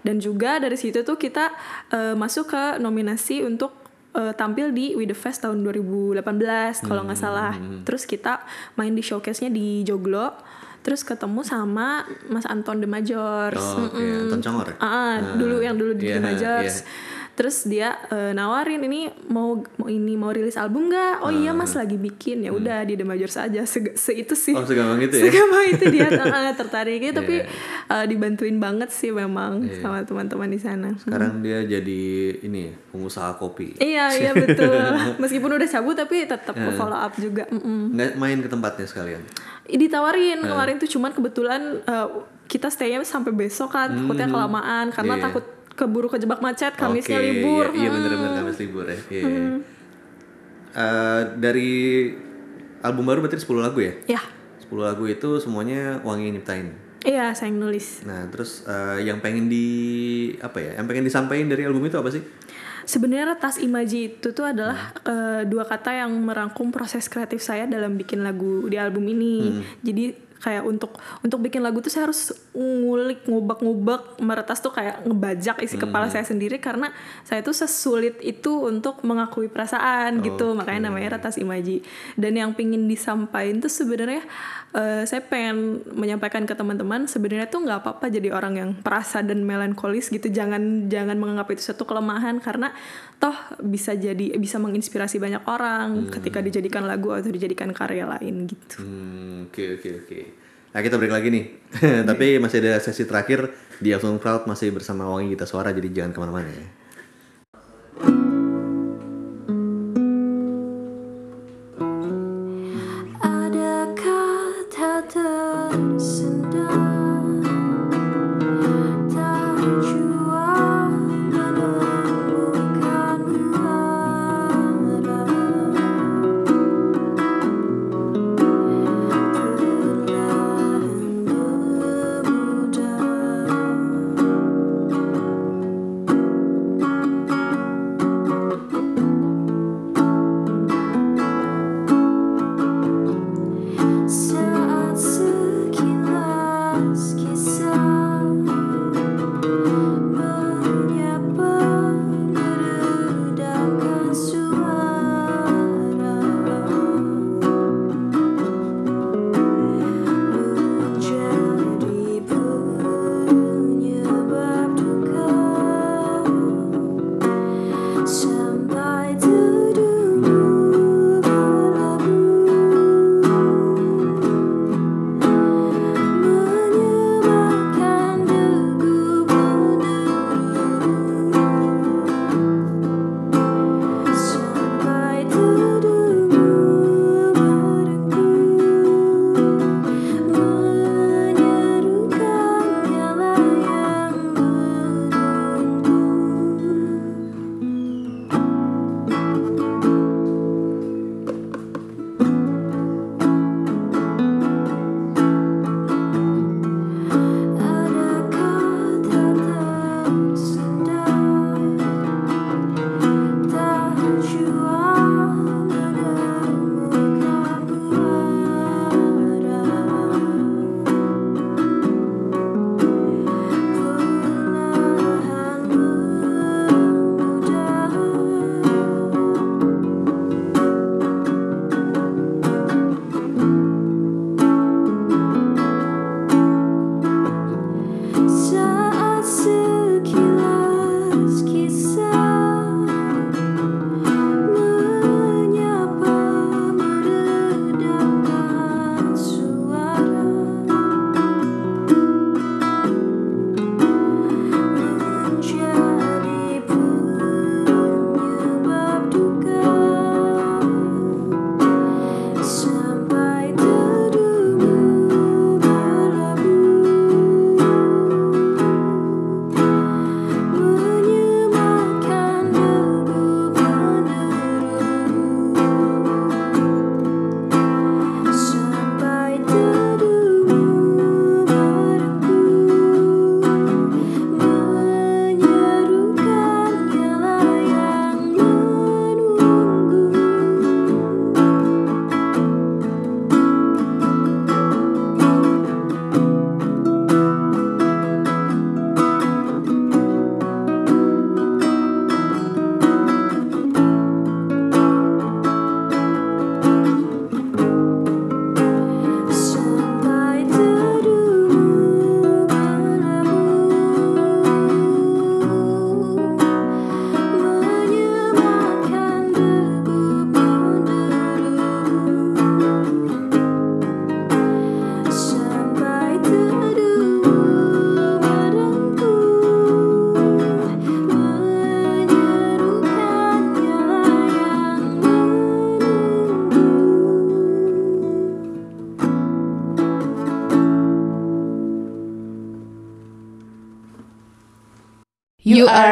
dan 0.00 0.16
juga 0.16 0.56
dari 0.56 0.76
situ 0.76 1.00
tuh 1.00 1.16
kita 1.16 1.48
eh, 1.90 2.12
masuk 2.12 2.48
ke 2.48 2.62
nominasi 2.76 3.40
untuk 3.40 3.72
eh, 4.12 4.32
tampil 4.32 4.70
di 4.70 4.92
We 4.92 5.04
The 5.04 5.14
Fest 5.14 5.40
tahun 5.40 5.64
2018 5.64 6.20
kalau 6.82 7.02
nggak 7.04 7.16
salah. 7.16 7.54
Hmm. 7.54 7.82
Terus 7.82 8.04
kita 8.04 8.44
main 8.74 8.92
di 8.92 9.00
showcase-nya 9.00 9.48
di 9.48 9.80
Joglo. 9.80 10.34
Terus 10.80 11.04
ketemu 11.04 11.44
sama 11.44 12.08
Mas 12.32 12.48
Anton 12.48 12.80
The 12.80 12.88
Majors. 12.88 13.60
Oh, 13.60 13.84
oke. 13.84 14.00
Mm-mm. 14.00 14.32
Anton 14.32 14.40
Congor 14.40 14.66
ya? 14.72 14.76
Ah, 14.80 15.16
dulu 15.36 15.60
yang 15.60 15.76
dulu 15.76 15.92
di 15.92 16.08
iya, 16.08 16.16
The 16.16 16.22
Majors. 16.24 16.76
Terus 17.40 17.64
dia 17.64 17.96
eh, 18.12 18.36
nawarin 18.36 18.84
ini 18.84 19.08
mau 19.32 19.64
mau 19.80 19.88
ini 19.88 20.12
mau 20.12 20.28
rilis 20.28 20.60
album 20.60 20.92
nggak? 20.92 21.24
Oh 21.24 21.32
iya 21.32 21.56
Mas 21.56 21.72
lagi 21.72 21.96
bikin 21.96 22.44
ya 22.44 22.52
udah 22.52 22.84
di 22.84 23.00
The 23.00 23.06
Majors 23.08 23.40
aja. 23.40 23.64
Se, 23.64 23.80
se 23.96 24.12
itu 24.12 24.36
sih. 24.36 24.52
Hmm. 24.52 24.60
Oh, 24.60 24.68
segampang 24.68 25.00
itu 25.00 25.16
ya? 25.16 25.24
Segampang 25.24 25.64
itu 25.72 25.84
dia 25.88 26.08
ah, 26.20 26.52
tertarik 26.52 27.00
gitu, 27.00 27.16
tapi 27.16 27.40
eh, 27.88 28.04
dibantuin 28.12 28.60
banget 28.60 28.92
sih 28.92 29.08
memang 29.08 29.64
sama 29.80 30.04
teman-teman 30.04 30.52
di 30.52 30.60
sana. 30.60 30.92
Sekarang 31.00 31.40
dia 31.40 31.64
jadi 31.64 32.02
ini 32.44 32.68
ya, 32.68 32.74
pengusaha 32.92 33.32
kopi. 33.40 33.80
Iya 33.80 34.12
iya 34.20 34.32
betul. 34.36 35.16
Meskipun 35.16 35.56
udah 35.56 35.68
cabut 35.72 35.96
tapi 35.96 36.28
tetap 36.28 36.52
ke 36.52 36.70
follow 36.76 37.00
up 37.00 37.16
juga. 37.16 37.48
Mm-mm. 37.48 37.96
Nggak 37.96 38.20
main 38.20 38.36
ke 38.44 38.52
tempatnya 38.52 38.84
sekalian. 38.84 39.24
ditawarin 39.70 40.44
kemarin 40.44 40.76
tuh 40.76 40.90
cuman 40.92 41.14
kebetulan 41.16 41.80
eh, 41.88 42.08
kita 42.50 42.68
stay-nya 42.68 43.00
sampai 43.06 43.30
besok 43.32 43.70
kan 43.70 43.94
takutnya 43.94 44.26
kelamaan 44.26 44.90
karena 44.90 45.14
Iya. 45.14 45.24
takut 45.30 45.44
keburu 45.80 46.06
kejebak 46.06 46.38
macet 46.38 46.72
kamisnya 46.74 47.16
Oke, 47.16 47.24
libur 47.26 47.66
Iya, 47.66 47.74
iya 47.74 47.88
Hmm. 47.88 47.96
bener-bener 47.96 48.30
Kamis 48.36 48.58
libur 48.58 48.84
ya. 48.84 48.98
Iya. 49.08 49.28
Eh, 50.70 51.22
dari 51.34 51.70
album 52.80 53.04
baru 53.04 53.18
berarti 53.20 53.40
10 53.40 53.58
lagu 53.58 53.80
ya? 53.80 53.92
ya 54.06 54.22
10 54.62 54.86
lagu 54.86 55.02
itu 55.04 55.30
semuanya 55.38 55.98
Wangi 56.00 56.28
yang 56.28 56.36
nyiptain. 56.36 56.68
iya 57.00 57.32
saya 57.32 57.48
yang 57.48 57.58
nulis 57.60 58.04
Nah, 58.04 58.28
terus 58.28 58.62
eh, 58.64 59.02
yang 59.02 59.18
pengen 59.18 59.48
di 59.48 59.66
apa 60.38 60.60
ya? 60.60 60.76
Yang 60.76 60.86
pengen 60.86 61.04
disampaikan 61.04 61.48
dari 61.48 61.64
album 61.64 61.82
itu 61.82 61.96
apa 61.96 62.10
sih? 62.10 62.22
sebenarnya 62.80 63.36
tas 63.36 63.54
imaji 63.56 63.98
itu 64.16 64.30
tuh 64.30 64.42
Hmm. 64.42 64.52
adalah 64.52 64.78
eh, 65.02 65.42
dua 65.44 65.62
kata 65.64 65.90
yang 65.96 66.10
merangkum 66.16 66.70
proses 66.70 67.06
kreatif 67.06 67.38
saya 67.38 67.62
dalam 67.64 67.94
bikin 67.94 68.20
lagu 68.20 68.66
di 68.66 68.76
album 68.76 69.04
ini 69.06 69.34
Hmm. 69.50 69.62
jadi 69.80 70.04
kayak 70.40 70.64
untuk 70.64 70.96
untuk 71.20 71.38
bikin 71.44 71.60
lagu 71.60 71.84
tuh 71.84 71.92
saya 71.92 72.08
harus 72.08 72.32
ngulik 72.56 73.28
ngubek-ngubek 73.28 74.24
meretas 74.24 74.64
tuh 74.64 74.72
kayak 74.72 75.04
ngebajak 75.04 75.60
isi 75.60 75.76
kepala 75.76 76.08
saya 76.08 76.24
sendiri 76.24 76.56
karena 76.56 76.90
saya 77.28 77.44
tuh 77.44 77.52
sesulit 77.52 78.16
itu 78.24 78.64
untuk 78.64 79.04
mengakui 79.04 79.52
perasaan 79.52 80.24
gitu. 80.24 80.56
Makanya 80.56 80.88
namanya 80.88 81.20
retas 81.20 81.36
imaji. 81.36 81.84
Dan 82.16 82.40
yang 82.40 82.56
pingin 82.56 82.88
disampaikan 82.88 83.60
tuh 83.60 83.68
sebenarnya 83.68 84.24
eh, 84.72 85.04
saya 85.04 85.20
pengen 85.20 85.84
menyampaikan 85.92 86.48
ke 86.48 86.56
teman-teman 86.56 87.04
sebenarnya 87.04 87.46
tuh 87.52 87.60
nggak 87.62 87.84
apa-apa 87.84 88.08
jadi 88.08 88.32
orang 88.32 88.54
yang 88.56 88.70
perasa 88.80 89.20
dan 89.20 89.44
melankolis 89.44 90.08
gitu. 90.08 90.32
Jangan 90.32 90.88
jangan 90.88 91.20
menganggap 91.20 91.52
itu 91.52 91.68
suatu 91.70 91.84
kelemahan 91.84 92.40
karena 92.40 92.72
toh 93.20 93.36
bisa 93.60 93.92
jadi 93.92 94.32
bisa 94.40 94.56
menginspirasi 94.56 95.20
banyak 95.20 95.44
orang 95.44 96.08
ketika 96.08 96.40
dijadikan 96.40 96.88
lagu 96.88 97.12
atau 97.12 97.28
dijadikan 97.28 97.68
karya 97.76 98.08
lain 98.08 98.48
gitu 98.48 98.80
Hmm, 98.80 99.52
oke 99.52 99.76
oke 99.76 99.88
oke. 100.04 100.20
Nah 100.70 100.80
kita 100.80 100.96
break 100.96 101.12
lagi 101.12 101.28
nih. 101.28 101.44
Tapi 102.08 102.40
masih 102.40 102.64
ada 102.64 102.80
sesi 102.80 103.04
terakhir 103.04 103.52
di 103.82 103.92
Afternoon 103.92 104.22
Crowd 104.22 104.48
masih 104.48 104.72
bersama 104.72 105.04
Wangi 105.10 105.34
Gita 105.34 105.44
Suara 105.44 105.74
jadi 105.74 105.90
jangan 105.92 106.12
ke 106.16 106.18
mana-mana 106.22 106.48
ya. 106.48 106.66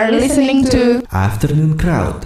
Are 0.08 0.16
listening 0.16 0.64
to 0.64 1.04
Afternoon 1.12 1.76
Crowd. 1.76 2.24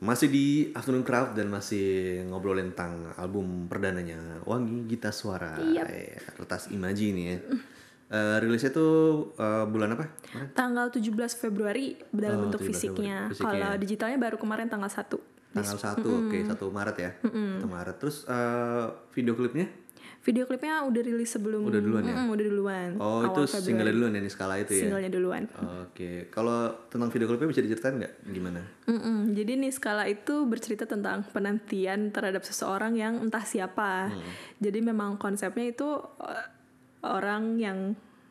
Masih 0.00 0.32
di 0.32 0.46
Afternoon 0.72 1.04
Crowd 1.04 1.36
dan 1.36 1.52
masih 1.52 1.84
ngobrol 2.24 2.56
tentang 2.56 3.12
album 3.20 3.68
perdananya 3.68 4.40
Wangi 4.48 4.88
Gita 4.88 5.12
Suara. 5.12 5.60
Eh, 5.60 6.16
Retas 6.40 6.72
Imaji 6.72 7.04
ini 7.12 7.22
ya. 7.28 7.36
Eh, 8.08 8.36
rilisnya 8.40 8.72
tuh 8.72 8.92
eh, 9.36 9.64
bulan 9.68 9.92
apa? 9.92 10.08
Kemarin? 10.24 10.48
tanggal 10.56 10.86
17 10.88 11.12
Februari 11.36 12.00
dalam 12.08 12.40
Oh, 12.40 12.42
bentuk 12.48 12.64
17 12.64 12.68
fisiknya 12.72 13.16
fisiknya. 13.28 13.52
kalau 13.52 13.70
digitalnya 13.76 14.16
baru 14.16 14.40
kemarin 14.40 14.72
tanggal 14.72 14.88
1 14.88 15.20
Tanggal 15.48 15.76
1, 15.76 16.00
oke 16.00 16.38
1 16.48 16.56
Maret 16.72 16.96
ya. 16.96 17.10
1 17.28 17.60
Maret. 17.68 17.96
Terus 18.00 18.24
eh, 18.24 18.86
video 19.12 19.36
klipnya? 19.36 19.68
Video 20.20 20.44
klipnya 20.44 20.82
udah 20.82 21.00
rilis 21.00 21.30
sebelum 21.30 21.64
Udah 21.64 21.78
duluan 21.78 22.02
ya? 22.02 22.12
Mm-mm, 22.12 22.28
udah 22.28 22.44
duluan. 22.44 22.88
Oh 22.96 23.04
Awal 23.18 23.24
itu 23.24 23.40
Februari. 23.46 23.64
single 23.64 23.90
duluan 23.90 24.12
ya 24.12 24.20
Niskala 24.20 24.54
itu 24.56 24.72
ya? 24.72 24.80
Singlenya 24.84 25.10
duluan. 25.10 25.42
Oke, 25.80 26.10
kalau 26.28 26.58
tentang 26.86 27.08
video 27.08 27.26
klipnya 27.26 27.48
bisa 27.48 27.60
diceritain 27.60 27.96
nggak 27.96 28.14
gimana? 28.26 28.60
Mm-mm. 28.84 29.32
Jadi 29.32 29.52
nih 29.56 29.70
skala 29.70 30.04
itu 30.04 30.44
bercerita 30.44 30.84
tentang 30.84 31.24
penantian 31.24 32.10
terhadap 32.10 32.42
seseorang 32.42 32.92
yang 32.94 33.16
entah 33.18 33.40
siapa. 33.42 34.10
Hmm. 34.10 34.20
Jadi 34.58 34.78
memang 34.80 35.16
konsepnya 35.16 35.64
itu 35.66 35.88
eh, 36.20 36.46
orang 37.02 37.56
yang 37.56 37.78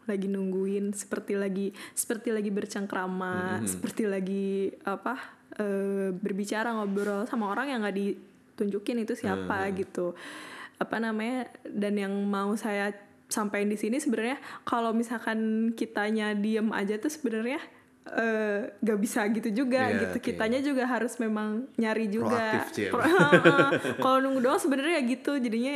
lagi 0.04 0.26
nungguin 0.26 0.92
seperti 0.94 1.34
lagi 1.34 1.68
seperti 1.92 2.30
lagi 2.30 2.48
bercengkrama, 2.50 3.58
Hmm. 3.58 3.66
seperti 3.66 4.04
lagi 4.06 4.48
apa 4.84 5.18
eh, 5.56 6.12
berbicara 6.12 6.70
ngobrol 6.72 7.26
sama 7.26 7.48
orang 7.48 7.68
yang 7.68 7.80
nggak 7.82 7.96
ditunjukin 7.96 9.02
itu 9.02 9.16
siapa 9.16 9.66
Hmm. 9.66 9.74
gitu. 9.74 10.14
Apa 10.78 10.98
namanya? 10.98 11.46
Dan 11.64 11.98
yang 11.98 12.14
mau 12.24 12.54
saya 12.54 12.94
sampaikan 13.28 13.68
di 13.68 13.76
sini 13.76 13.98
sebenarnya 13.98 14.38
kalau 14.64 14.92
misalkan 14.92 15.38
kitanya 15.74 16.32
diem 16.32 16.72
aja 16.72 16.96
tuh 16.96 17.10
sebenarnya 17.10 17.60
eh, 18.08 18.72
gak 18.80 19.00
bisa 19.04 19.28
gitu 19.28 19.52
juga 19.54 19.92
Iya, 19.92 20.00
gitu 20.08 20.18
kitanya 20.24 20.64
juga 20.64 20.88
harus 20.88 21.20
memang 21.20 21.68
nyari 21.76 22.08
juga 22.08 22.64
ya. 22.72 22.88
Pro- 22.88 23.04
kalau 24.00 24.24
nunggu 24.24 24.40
doang 24.40 24.56
sebenarnya 24.58 25.04
gitu 25.04 25.36
jadinya 25.36 25.76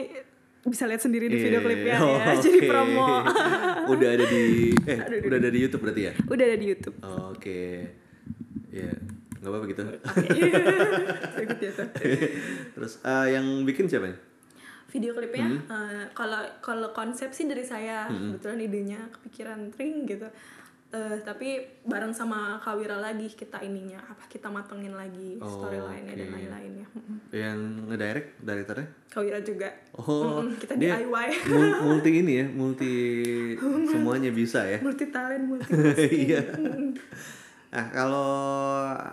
bisa 0.61 0.87
lihat 0.87 1.01
sendiri 1.01 1.25
di 1.25 1.41
video 1.41 1.59
Iya, 1.59 1.65
klipnya 1.65 1.95
oh, 1.99 2.15
ya 2.15 2.33
jadi 2.45 2.59
oke. 2.61 2.69
promo 2.69 3.09
udah 3.97 4.09
ada 4.15 4.25
di 4.25 4.43
eh 4.87 4.97
udah 5.27 5.37
ada 5.41 5.49
di 5.49 5.59
YouTube 5.59 5.81
berarti 5.83 6.01
ya? 6.07 6.13
udah 6.23 6.45
ada 6.47 6.55
di 6.55 6.65
YouTube 6.69 6.95
Oke, 7.03 7.61
ya 8.71 8.91
nggak 9.41 9.49
apa-apa 9.49 9.65
gitu. 9.67 9.81
Ya. 9.81 9.97
Terus 12.71 12.93
eh, 13.01 13.25
yang 13.33 13.45
bikin 13.65 13.89
siapa 13.89 14.07
nih? 14.07 14.17
Video 14.91 15.12
klipnya 15.12 15.47
Hmm. 15.47 15.63
eh, 15.65 16.06
kalau 16.12 16.38
kalau 16.60 16.91
konsep 16.91 17.32
sih 17.32 17.45
dari 17.45 17.63
saya 17.63 18.06
kebetulan 18.06 18.60
idenya 18.62 18.99
kepikiran 19.10 19.71
tring 19.71 20.04
gitu 20.06 20.27
Eh, 20.91 21.23
tapi 21.23 21.56
bareng 21.82 22.12
sama 22.12 22.60
Kawira 22.60 22.99
lagi 22.99 23.32
kita 23.32 23.63
ininya 23.63 23.95
apa 24.04 24.27
kita 24.27 24.51
matengin 24.51 24.91
lagi 24.91 25.39
Oh, 25.39 25.47
storyline-nya 25.47 26.12
dan 26.12 26.27
oke. 26.27 26.36
lain-lainnya. 26.36 26.88
Yang 27.32 27.60
ngedirect 27.88 28.30
directornya? 28.38 28.88
Kawira 29.08 29.39
juga 29.39 29.71
Oh, 29.93 30.43
Mm-mm, 30.43 30.51
kita 30.60 30.73
dia 30.75 30.99
DIY 30.99 31.27
mul- 31.47 31.80
multi 31.88 32.12
ini 32.13 32.34
ya, 32.36 32.45
multi 32.51 32.93
semuanya 33.88 34.36
bisa 34.36 34.67
ya. 34.67 34.84
multi 34.84 35.08
talent 35.08 35.47
multi 35.47 35.71
Iya. 36.27 36.43
Nah 37.71 37.86
kalau 37.89 38.27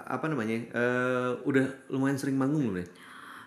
apa 0.03 0.27
namanya, 0.27 0.59
eh, 0.75 1.31
udah 1.41 1.62
lumayan 1.88 2.19
sering 2.19 2.35
manggung 2.35 2.67
belum 2.67 2.83
nih? 2.83 2.88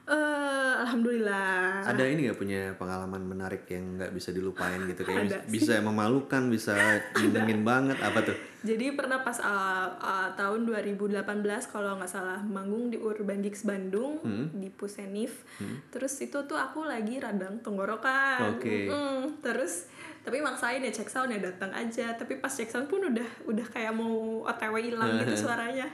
Eh, 0.08 0.41
alhamdulillah 0.82 1.86
Ada 1.86 2.04
ini 2.04 2.26
nggak 2.26 2.36
punya 2.36 2.62
pengalaman 2.76 3.22
menarik 3.22 3.64
yang 3.68 3.96
nggak 3.96 4.12
bisa 4.12 4.30
dilupain 4.30 4.82
gitu 4.84 5.02
kayak 5.02 5.30
Ada 5.30 5.38
bisa, 5.46 5.78
bisa 5.78 5.86
memalukan, 5.86 6.42
bisa 6.48 6.74
nyenengin 7.20 7.62
banget 7.62 7.98
apa 7.98 8.20
tuh? 8.24 8.38
Jadi 8.62 8.94
pernah 8.94 9.22
pas 9.22 9.42
uh, 9.42 9.90
uh, 9.98 10.30
tahun 10.36 10.70
2018 10.70 11.26
kalau 11.68 11.98
nggak 11.98 12.06
salah 12.08 12.38
manggung 12.40 12.90
di 12.90 12.98
Urban 12.98 13.42
Gigs 13.42 13.64
Bandung 13.64 14.22
Hmm. 14.22 14.54
di 14.54 14.70
Pusenif. 14.70 15.42
Terus 15.90 16.14
itu 16.20 16.38
tuh 16.46 16.54
aku 16.56 16.86
lagi 16.86 17.18
radang 17.18 17.58
tenggorokan. 17.60 18.54
Oke. 18.54 18.86
Mm-mm. 18.86 19.42
Terus 19.42 19.90
tapi 20.22 20.38
maksain 20.38 20.78
ya 20.78 20.94
cek 20.94 21.10
sound 21.10 21.34
ya 21.34 21.42
datang 21.42 21.74
aja. 21.74 22.14
Tapi 22.14 22.38
pas 22.38 22.50
cek 22.50 22.70
sound 22.70 22.86
pun 22.86 23.02
udah 23.02 23.26
udah 23.46 23.66
kayak 23.66 23.90
mau 23.92 24.46
OTW 24.46 24.94
hilang 24.94 25.18
gitu 25.20 25.34
suaranya. 25.50 25.90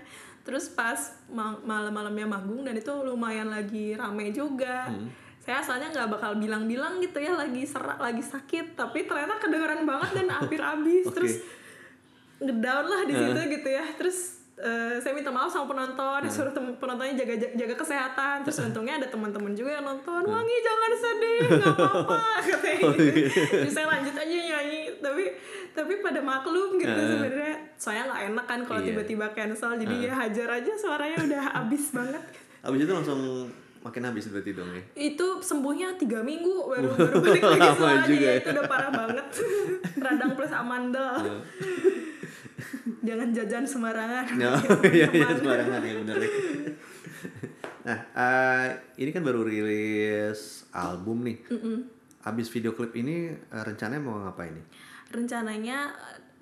Terus 0.47 0.71
pas 0.71 0.95
ma- 1.27 1.59
malam-malamnya 1.59 2.23
manggung 2.23 2.63
dan 2.63 2.79
itu 2.79 2.91
lumayan 3.03 3.51
lagi 3.51 3.99
rame 3.99 4.31
juga. 4.31 4.87
Hmm. 4.87 5.11
Saya 5.43 5.59
asalnya 5.59 5.91
nggak 5.91 6.07
bakal 6.15 6.39
bilang-bilang 6.39 7.03
gitu 7.03 7.19
ya 7.19 7.35
lagi 7.35 7.67
serak, 7.67 7.99
lagi 7.99 8.23
sakit, 8.23 8.79
tapi 8.79 9.03
ternyata 9.03 9.35
kedengeran 9.43 9.83
banget 9.83 10.23
dan 10.23 10.27
hampir 10.31 10.63
habis. 10.63 11.03
Oke. 11.11 11.15
Terus 11.19 11.35
ngedown 12.37 12.85
lah 12.85 13.01
di 13.09 13.13
situ 13.17 13.39
gitu 13.57 13.69
ya 13.69 13.85
terus 13.97 14.36
eh, 14.57 14.97
saya 14.97 15.13
minta 15.13 15.29
maaf 15.29 15.47
sama 15.47 15.65
penonton 15.67 16.21
suruh 16.25 16.49
tem- 16.49 16.73
penontonnya 16.75 17.13
jaga 17.15 17.33
jaga, 17.53 17.75
kesehatan. 17.75 18.41
Terus 18.41 18.57
untungnya 18.63 18.97
ada 18.97 19.07
teman-teman 19.07 19.51
juga 19.51 19.71
yang 19.71 19.85
nonton. 19.85 20.21
Wangi 20.23 20.57
jangan 20.59 20.91
sedih 20.93 21.39
nggak 21.53 21.73
apa-apa 21.73 22.17
katanya 22.49 22.89
gitu. 22.91 23.29
terus 23.59 23.71
saya 23.71 23.87
lanjut 23.87 24.15
aja 24.15 24.35
nyanyi 24.35 24.81
tapi 24.97 25.23
tapi 25.71 25.93
pada 25.99 26.19
maklum 26.19 26.75
gitu 26.75 26.89
sebenarnya. 26.89 27.53
Saya 27.75 28.01
nggak 28.03 28.21
enak 28.27 28.45
kan 28.45 28.59
kalau 28.63 28.79
Iya. 28.79 28.87
tiba-tiba 28.91 29.25
cancel 29.31 29.77
jadi 29.77 29.95
ya 30.03 30.13
hajar 30.15 30.49
aja 30.55 30.71
suaranya 30.73 31.17
udah 31.23 31.41
habis 31.53 31.83
banget. 31.91 32.23
Abis 32.59 32.79
itu 32.81 32.91
langsung 32.91 33.21
makin 33.77 34.03
habis 34.03 34.27
berarti 34.27 34.51
dong 34.51 34.67
ya? 34.67 34.83
itu 34.99 35.39
sembuhnya 35.39 35.95
tiga 35.95 36.19
minggu 36.19 36.49
baru 36.67 36.91
baru 36.91 37.17
balik 37.21 37.39
lagi 37.53 37.69
suaranya 37.71 38.03
juga 38.03 38.19
ya, 38.19 38.27
ya. 38.27 38.35
itu 38.35 38.49
udah 38.51 38.65
parah 38.67 38.91
banget. 38.91 39.25
Radang 40.03 40.31
plus 40.33 40.51
amandel 40.51 41.07
jangan 43.07 43.29
jajan 43.29 43.63
sembarangan 43.63 44.25
Ya, 44.39 44.51
iya, 44.87 45.07
iya, 45.09 45.27
sembarangan 45.29 45.79
ya 45.79 45.93
bener 45.95 46.17
ya. 46.17 46.29
Nah, 47.83 47.99
eh, 48.13 48.67
ini 48.97 49.09
kan 49.09 49.21
baru 49.21 49.41
rilis 49.41 50.41
album 50.71 51.23
nih. 51.23 51.37
Abis 52.21 52.49
video 52.49 52.71
klip 52.71 52.91
ini 52.93 53.29
eh, 53.31 53.63
rencananya 53.63 54.01
mau 54.01 54.19
ngapain 54.19 54.51
nih? 54.51 54.67
rencananya 55.07 55.87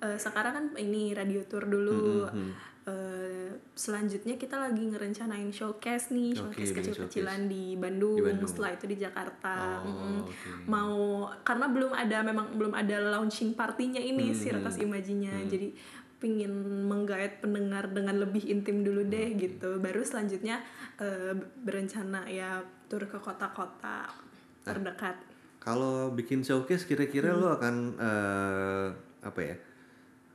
eh, 0.00 0.16
sekarang 0.16 0.52
kan 0.52 0.64
ini 0.76 1.12
radio 1.12 1.40
tour 1.42 1.64
dulu 1.64 2.26
Eh, 2.84 3.50
selanjutnya 3.74 4.34
kita 4.36 4.54
lagi 4.56 4.78
ngerencanain 4.86 5.50
showcase 5.50 6.06
nih 6.08 6.30
showcase 6.32 6.70
kecil-kecilan 6.70 7.50
di 7.50 7.74
Bandung, 7.74 8.14
Di 8.14 8.22
Bandung. 8.24 8.46
setelah 8.46 8.70
itu 8.72 8.86
di 8.86 8.94
Jakarta 8.96 9.82
Oh, 9.82 9.90
Mm-mm. 9.90 10.18
oke. 10.22 10.50
mau 10.66 10.94
karena 11.42 11.66
belum 11.66 11.90
ada 11.90 12.22
memang 12.22 12.54
belum 12.54 12.70
ada 12.72 12.94
launching 13.10 13.58
partinya 13.58 13.98
ini 13.98 14.30
si 14.30 14.46
Hmm. 14.46 14.62
retas 14.62 14.78
imajinya 14.78 15.34
jadi 15.44 15.74
pingin 16.16 16.48
menggait 16.86 17.38
pendengar 17.38 17.86
dengan 17.88 18.16
lebih 18.16 18.40
intim 18.42 18.80
dulu 18.80 19.04
deh 19.04 19.34
gitu 19.34 19.76
baru 19.78 20.00
selanjutnya 20.00 20.64
eh, 20.96 21.34
berencana 21.60 22.24
ya 22.24 22.58
tur 22.86 23.04
ke 23.04 23.18
kota-kota 23.18 24.08
terdekat 24.62 25.16
Kalau 25.58 26.10
bikin 26.10 26.40
showcase 26.40 26.84
kira-kira 26.84 27.30
Hmm. 27.30 27.40
lo 27.40 27.48
akan 27.52 27.74
eh, 27.96 28.86
apa 29.20 29.40
ya? 29.42 29.56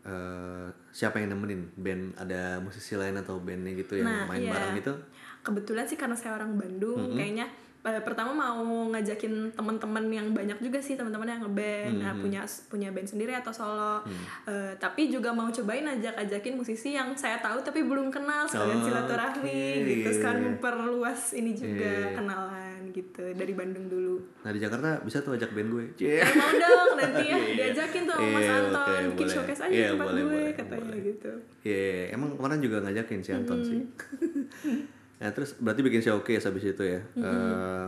eh, 0.03 0.67
siapa 0.91 1.17
yang 1.17 1.31
nemenin 1.31 1.71
band 1.75 2.17
ada 2.17 2.57
musisi 2.59 2.93
lain 2.93 3.15
atau 3.15 3.37
bandnya 3.37 3.71
gitu 3.73 3.95
yang 3.95 4.07
Nah, 4.07 4.25
main 4.27 4.41
iya. 4.41 4.51
bareng 4.51 4.73
gitu? 4.75 4.93
kebetulan 5.41 5.85
sih 5.85 5.95
karena 5.95 6.13
saya 6.13 6.35
orang 6.35 6.53
Bandung 6.53 7.15
kayaknya 7.15 7.45
eh, 7.45 7.49
pertama 7.81 8.29
mau 8.31 8.61
ngajakin 8.87 9.33
teman-teman 9.51 10.05
yang 10.07 10.27
banyak 10.29 10.53
juga 10.59 10.77
sih 10.77 10.93
teman-teman 10.93 11.25
yang 11.27 11.41
ngeband 11.41 11.97
nah, 11.97 12.13
punya 12.13 12.41
punya 12.67 12.89
band 12.89 13.07
sendiri 13.07 13.33
atau 13.33 13.49
solo 13.49 14.05
Eh, 14.43 14.73
tapi 14.75 15.07
juga 15.07 15.29
mau 15.29 15.47
cobain 15.47 15.81
ajak 15.83 16.13
ajakin 16.19 16.53
musisi 16.53 16.91
yang 16.91 17.13
saya 17.13 17.37
tahu 17.37 17.57
tapi 17.59 17.81
belum 17.81 18.07
kenal 18.07 18.45
sekalian 18.45 18.77
Oh, 18.77 18.85
silaturahmi 18.85 19.49
oke, 19.49 19.81
gitu 19.83 20.07
iya, 20.07 20.13
sekarang 20.13 20.39
iya. 20.39 20.47
memperluas 20.51 21.21
ini 21.33 21.51
juga 21.51 21.81
Iya. 21.81 22.13
kenalan 22.13 22.79
gitu 22.91 23.23
dari 23.31 23.53
Bandung 23.53 23.87
dulu 23.87 24.15
Nah 24.41 24.51
di 24.51 24.59
Jakarta 24.59 24.99
bisa 24.99 25.17
tuh 25.19 25.33
ajak 25.33 25.49
band 25.51 25.69
gue. 25.71 25.85
Cie. 25.95 26.17
Eh, 26.17 26.25
mau 26.31 26.49
dong 26.51 26.89
nanti 26.95 27.23
ya 27.23 27.37
Iya. 27.39 27.53
diajakin 27.67 28.03
tuh 28.03 28.15
sama 28.15 28.29
Mas 28.31 28.41
Iya, 28.41 28.53
Anton 28.59 28.81
oke, 28.83 29.09
bikin 29.11 29.17
boleh. 29.23 29.35
showcase 29.35 29.61
aja 29.63 29.71
Iya, 29.71 29.87
tempat 29.91 30.05
boleh, 30.07 30.21
gue 30.21 30.31
boleh, 30.31 30.51
katanya 30.53 30.81
boleh. 30.83 30.99
gitu 31.07 31.31
Iya, 31.63 31.81
emang 32.11 32.29
kemarin 32.35 32.59
juga 32.59 32.77
ngajakin 32.79 33.19
si 33.19 33.31
Anton 33.31 33.57
Hmm. 33.57 33.65
sih. 33.65 33.81
nah 35.21 35.29
terus 35.29 35.53
berarti 35.55 35.79
bikin 35.79 36.01
showcase 36.01 36.43
habis 36.43 36.65
itu 36.65 36.81
ya. 36.81 36.99
Hmm. 37.13 37.21
Eh, 37.21 37.85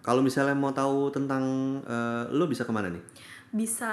kalau 0.00 0.18
misalnya 0.18 0.54
mau 0.54 0.70
tahu 0.70 1.10
tentang 1.10 1.42
eh, 1.82 2.24
lo 2.30 2.46
bisa 2.46 2.62
ke 2.62 2.70
mana 2.70 2.88
nih? 2.88 3.02
bisa 3.52 3.92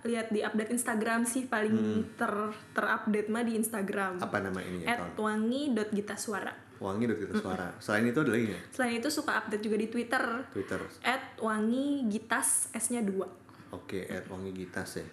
lihat 0.00 0.30
di 0.30 0.40
update 0.40 0.72
Instagram 0.72 1.22
sih 1.24 1.44
paling 1.44 1.76
ter 2.14 2.32
terupdate 2.72 3.28
mah 3.28 3.44
di 3.44 3.52
Instagram 3.54 4.16
Apa 4.16 4.40
nama 4.40 4.56
ininya? 4.58 4.88
at 4.88 5.12
wangi.gitaswara 5.14 6.56
Wangi 6.74 7.04
udah 7.04 7.16
kita 7.16 7.34
suara. 7.36 7.68
Selain 7.78 8.02
itu 8.02 8.16
ada 8.16 8.32
lagi 8.32 8.44
nggak? 8.48 8.62
selain 8.70 8.94
itu 8.96 9.08
suka 9.08 9.36
update 9.36 9.60
juga 9.60 9.76
di 9.76 9.88
Twitter 9.88 10.24
Twitter. 10.48 10.80
at 11.02 11.36
wangi 11.38 12.08
gitas 12.08 12.72
s 12.72 12.86
nya 12.90 13.00
dua 13.00 13.28
Oke, 13.70 14.06
at 14.06 14.24
Wangi 14.24 14.54
Gitas 14.54 14.96
ya. 14.96 15.06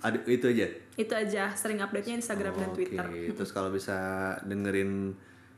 Ada 0.00 0.22
itu 0.24 0.46
aja. 0.46 0.66
itu 0.94 1.12
aja 1.12 1.50
sering 1.52 1.82
update 1.82 2.06
nya 2.06 2.14
Instagram 2.16 2.54
dan 2.54 2.70
Oke, 2.70 2.76
Twitter 2.80 3.06
Terus 3.34 3.50
kalau 3.50 3.68
bisa 3.68 3.98
dengerin 4.40 5.12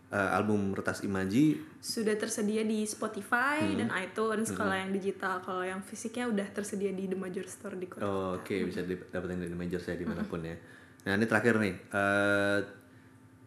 eh, 0.09 0.31
album 0.33 0.71
Retas 0.71 1.03
Imaji, 1.03 1.59
sudah 1.77 2.15
tersedia 2.15 2.63
di 2.63 2.83
Spotify 2.83 3.59
Hmm. 3.61 3.75
dan 3.77 3.89
iTunes 3.97 4.51
kalau 4.51 4.71
yang 4.71 4.91
digital 4.91 5.39
kalau 5.41 5.61
yang 5.61 5.81
fisiknya 5.81 6.27
udah 6.27 6.47
tersedia 6.49 6.91
di 6.91 7.05
The 7.05 7.15
Major 7.15 7.43
Store 7.45 7.75
di 7.75 7.87
kota 7.87 8.03
oh, 8.03 8.29
oke 8.37 8.55
bisa 8.65 8.83
dapetin 8.85 9.39
dari 9.39 9.51
major 9.53 9.79
saya 9.79 9.95
di 9.95 10.05
mana 10.05 10.23
pun 10.23 10.41
ya. 10.41 10.55
Nah 11.03 11.15
ini 11.15 11.25
terakhir 11.25 11.55
nih, 11.57 11.75
eh, 11.89 12.59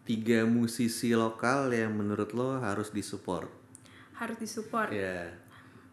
tiga 0.01 0.41
musisi 0.43 1.11
lokal 1.11 1.69
yang 1.69 1.93
menurut 1.93 2.31
lo 2.31 2.57
harus 2.57 2.89
disupport. 2.89 3.47
harus 4.13 4.35
disupport 4.35 4.91
Ya. 4.91 5.31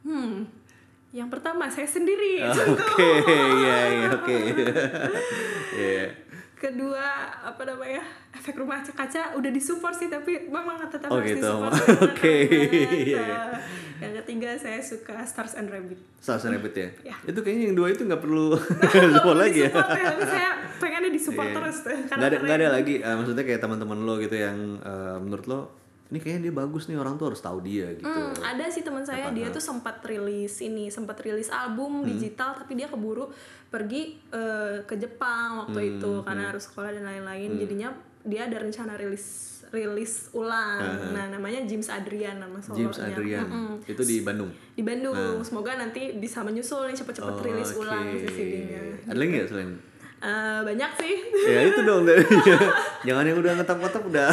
hmm 0.02 0.66
yang 1.12 1.28
pertama 1.28 1.64
saya 1.66 1.86
sendiri 1.86 2.42
Oke, 2.42 3.06
iya 3.56 3.78
iya 3.88 4.08
oke. 4.12 4.36
Kedua 6.56 7.04
apa 7.38 7.62
namanya 7.62 8.00
efek 8.32 8.56
rumah 8.56 8.80
kaca 8.80 9.36
udah 9.36 9.50
disupport 9.52 9.92
sih 9.92 10.08
tapi 10.08 10.48
memang 10.48 10.80
tetap 10.82 11.08
Oh 11.08 11.20
harus 11.20 11.36
gitu. 11.36 11.44
disupport 11.44 11.72
Oke, 12.08 12.32
banget. 12.48 12.48
iya, 12.48 12.88
iya. 12.90 13.20
Nah, 13.20 13.60
yang 13.98 14.12
ketiga 14.18 14.56
saya 14.56 14.80
suka 14.80 15.20
Stars 15.22 15.52
and 15.52 15.68
Rabbit 15.68 16.00
Stars 16.16 16.44
and 16.44 16.56
Rabbit 16.56 16.74
ya? 16.74 16.88
Ya. 17.04 17.16
Itu 17.22 17.40
kayaknya 17.40 17.64
yang 17.66 17.76
dua 17.76 17.88
itu 17.90 18.02
nggak 18.02 18.18
perlu 18.18 18.56
support 19.14 19.36
lagi 19.36 19.64
ya? 19.64 19.70
ya, 19.70 19.84
tapi 19.84 20.24
saya 20.26 20.50
pengennya 20.76 21.10
disupport 21.10 21.44
Iya. 21.46 21.54
terus 21.54 21.76
tuh 21.78 21.92
karena 22.02 22.16
Nggak 22.16 22.28
ada, 22.28 22.38
nggak 22.40 22.56
ada 22.58 22.68
lagi, 22.72 22.94
eh, 22.98 23.14
maksudnya 23.14 23.44
kayak 23.44 23.60
teman-teman 23.60 23.98
lo 24.00 24.14
gitu 24.16 24.36
yang 24.36 24.56
eh, 24.80 25.16
menurut 25.18 25.46
lo 25.46 25.60
ini 26.06 26.18
kayaknya 26.18 26.42
dia 26.44 26.54
bagus 26.56 26.86
nih 26.86 26.94
orang 26.94 27.14
tuh 27.14 27.26
harus 27.26 27.38
tahu 27.38 27.58
dia 27.60 27.90
gitu. 27.92 28.04
Hmm, 28.04 28.30
ada 28.36 28.64
sih 28.66 28.80
teman 28.80 29.02
saya 29.02 29.26
dia 29.30 29.48
tuh 29.48 29.58
sempat 29.60 29.98
rilis 30.00 30.54
ini 30.60 30.86
sempat 30.86 31.18
rilis 31.18 31.48
album 31.48 31.98
Hmm. 31.98 32.08
digital 32.08 32.54
tapi 32.54 32.74
dia 32.74 32.86
keburu 32.86 33.26
pergi 33.66 34.14
eh, 34.28 34.82
ke 34.82 34.94
Jepang 34.94 35.64
waktu 35.64 35.74
Hmm, 35.76 35.90
itu 35.92 36.10
karena 36.22 36.42
harus 36.48 36.64
sekolah 36.64 36.90
dan 36.90 37.04
lain-lain 37.04 37.56
jadinya 37.56 37.90
dia 38.22 38.44
ada 38.44 38.56
rencana 38.56 38.94
rilis 38.94 39.26
rilis 39.66 40.30
ulang 40.32 40.78
nah 41.10 41.26
namanya 41.28 41.58
James 41.60 41.86
Adrian 41.88 42.38
nama 42.38 42.54
solonya 42.56 42.86
James 42.86 42.98
Adrian 43.02 43.42
Mm-mm. 43.44 43.74
itu 43.82 43.98
di 44.00 44.16
Bandung. 44.20 44.50
di 44.72 44.82
Bandung 44.82 45.14
semoga 45.42 45.74
nanti 45.74 46.14
bisa 46.14 46.38
menyusul 46.40 46.86
nih 46.86 46.94
cepet-cepet 46.94 47.34
rilis 47.40 47.70
Oke. 47.72 47.82
ulang 47.82 48.06
si 48.14 48.26
CD-nya 48.28 48.82
Ada 49.04 49.16
lagi 49.16 49.30
nggak 49.32 49.48
selain? 49.48 49.70
Eh, 50.16 50.60
banyak 50.64 50.90
sih 50.96 51.14
ya 51.44 51.60
itu 51.68 51.84
dong. 51.84 52.08
Jangan 53.06 53.24
yang 53.28 53.36
udah 53.36 53.52
ngetap-ngetap 53.60 54.00
udah. 54.00 54.28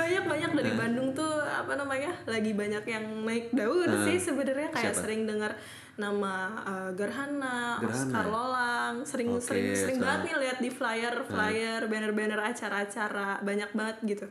banyak 0.00 0.24
banyak 0.26 0.50
dari 0.58 0.72
Bandung 0.74 1.14
tuh 1.14 1.38
apa 1.38 1.78
namanya 1.78 2.10
lagi 2.26 2.50
banyak 2.50 2.82
yang 2.82 3.06
naik 3.22 3.54
daun 3.54 3.86
sih 4.10 4.18
sebenarnya 4.18 4.74
kayak 4.74 4.90
siapa? 4.90 5.06
sering 5.06 5.22
dengar 5.22 5.54
nama 5.94 6.50
eh, 6.66 6.90
Gerhana, 6.98 7.78
Gerhana. 7.78 7.94
Oscar 7.94 8.26
Lolang, 8.26 8.94
sering 9.06 9.38
Oke, 9.38 9.46
sering 9.46 9.66
sering 9.78 9.98
banget 10.02 10.20
nih 10.26 10.34
lihat 10.42 10.58
di 10.58 10.70
flyer 10.74 11.14
flyer 11.30 11.80
banner-banner 11.86 12.40
acara-acara 12.42 13.38
banyak 13.46 13.70
banget 13.70 13.96
gitu 14.02 14.26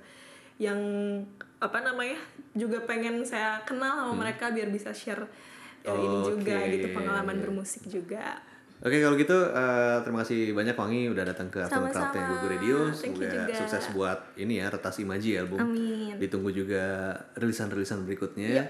yang 0.59 0.75
apa 1.63 1.79
namanya 1.79 2.19
juga 2.51 2.83
pengen 2.83 3.23
saya 3.23 3.63
kenal 3.63 4.03
sama 4.03 4.19
mereka 4.19 4.51
biar 4.51 4.67
bisa 4.67 4.91
share 4.91 5.23
ya, 5.87 5.95
ini 5.95 6.27
juga 6.27 6.59
Hmm. 6.59 6.71
Gitu 6.75 6.87
pengalaman 6.91 7.39
bermusik 7.39 7.87
juga. 7.87 8.43
Oke 8.79 9.03
kalau 9.03 9.19
gitu 9.19 9.35
eh, 9.35 9.97
terima 10.07 10.23
kasih 10.23 10.55
banyak 10.55 10.71
Wangi 10.71 11.11
udah 11.11 11.27
datang 11.27 11.51
ke 11.51 11.59
Sama-sama. 11.67 12.15
Craft 12.15 12.15
Google 12.31 12.49
Radio. 12.55 12.77
Semoga 12.95 13.51
sukses 13.51 13.85
buat 13.91 14.19
ini 14.39 14.63
ya 14.63 14.71
Retas 14.71 15.03
Imaji 15.03 15.35
album. 15.35 15.59
Amin. 15.59 16.15
Ditunggu 16.15 16.55
juga 16.55 17.11
rilisan-rilisan 17.35 18.07
berikutnya. 18.07 18.47
Iya. 18.47 18.65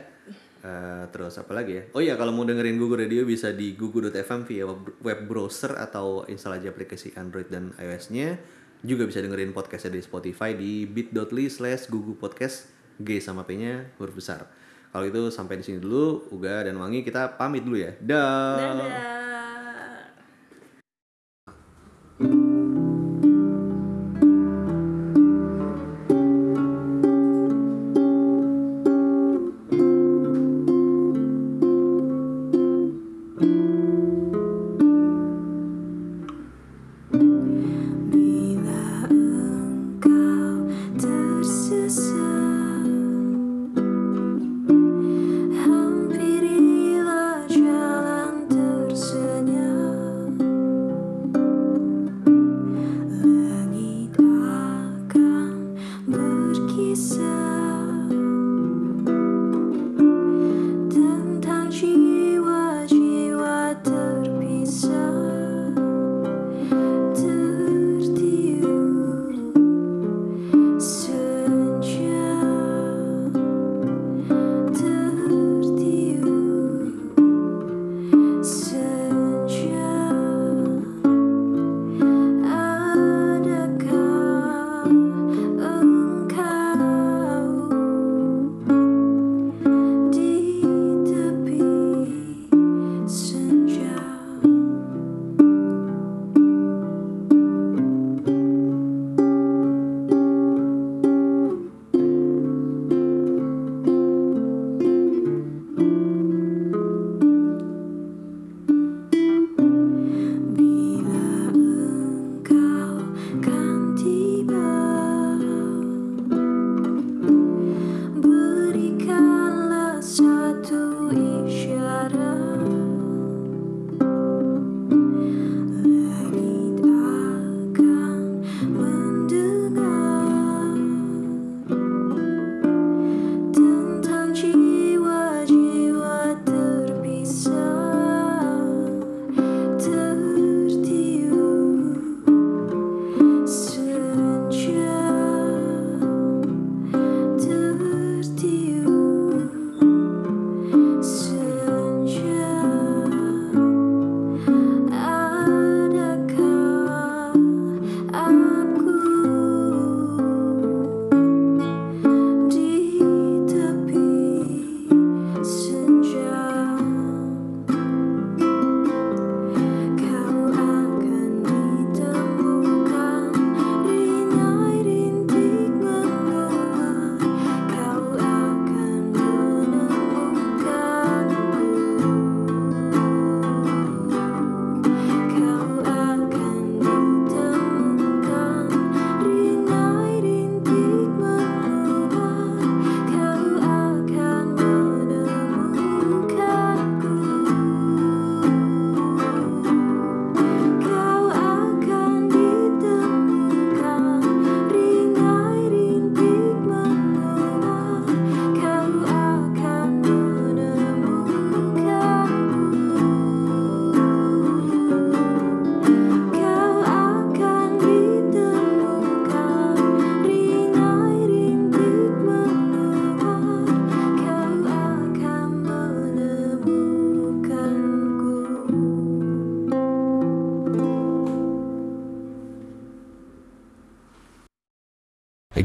Eh, 0.60 1.04
terus 1.14 1.38
apa 1.38 1.54
lagi 1.54 1.78
ya? 1.78 1.84
Oh 1.94 2.02
iya 2.02 2.18
kalau 2.18 2.34
mau 2.34 2.42
dengerin 2.42 2.82
Google 2.82 3.06
Radio 3.06 3.22
bisa 3.22 3.54
di 3.54 3.78
google.fm 3.78 4.50
via 4.50 4.66
web- 4.66 4.98
web 5.00 5.20
browser 5.30 5.78
atau 5.78 6.26
install 6.26 6.58
aja 6.58 6.74
aplikasi 6.74 7.14
Android 7.14 7.48
dan 7.48 7.72
iOS-nya. 7.78 8.42
Juga 8.82 9.06
bisa 9.06 9.22
dengerin 9.22 9.54
podcastnya 9.54 9.94
di 9.94 10.02
Spotify 10.02 10.58
di 10.58 10.90
bit.ly 10.90 11.54
slash 11.54 11.86
Google 11.86 12.18
Podcast 12.18 12.66
G 12.98 13.22
sama 13.22 13.46
P-nya 13.46 13.94
huruf 14.02 14.18
besar. 14.18 14.50
Kalau 14.90 15.06
itu 15.06 15.30
sampai 15.30 15.62
di 15.62 15.64
sini 15.64 15.78
dulu, 15.78 16.34
Uga 16.34 16.66
dan 16.66 16.74
Wangi 16.82 17.06
kita 17.06 17.38
pamit 17.38 17.62
dulu 17.62 17.78
ya. 17.78 17.94
Dah. 18.02 18.58
Dadah. 18.58 19.19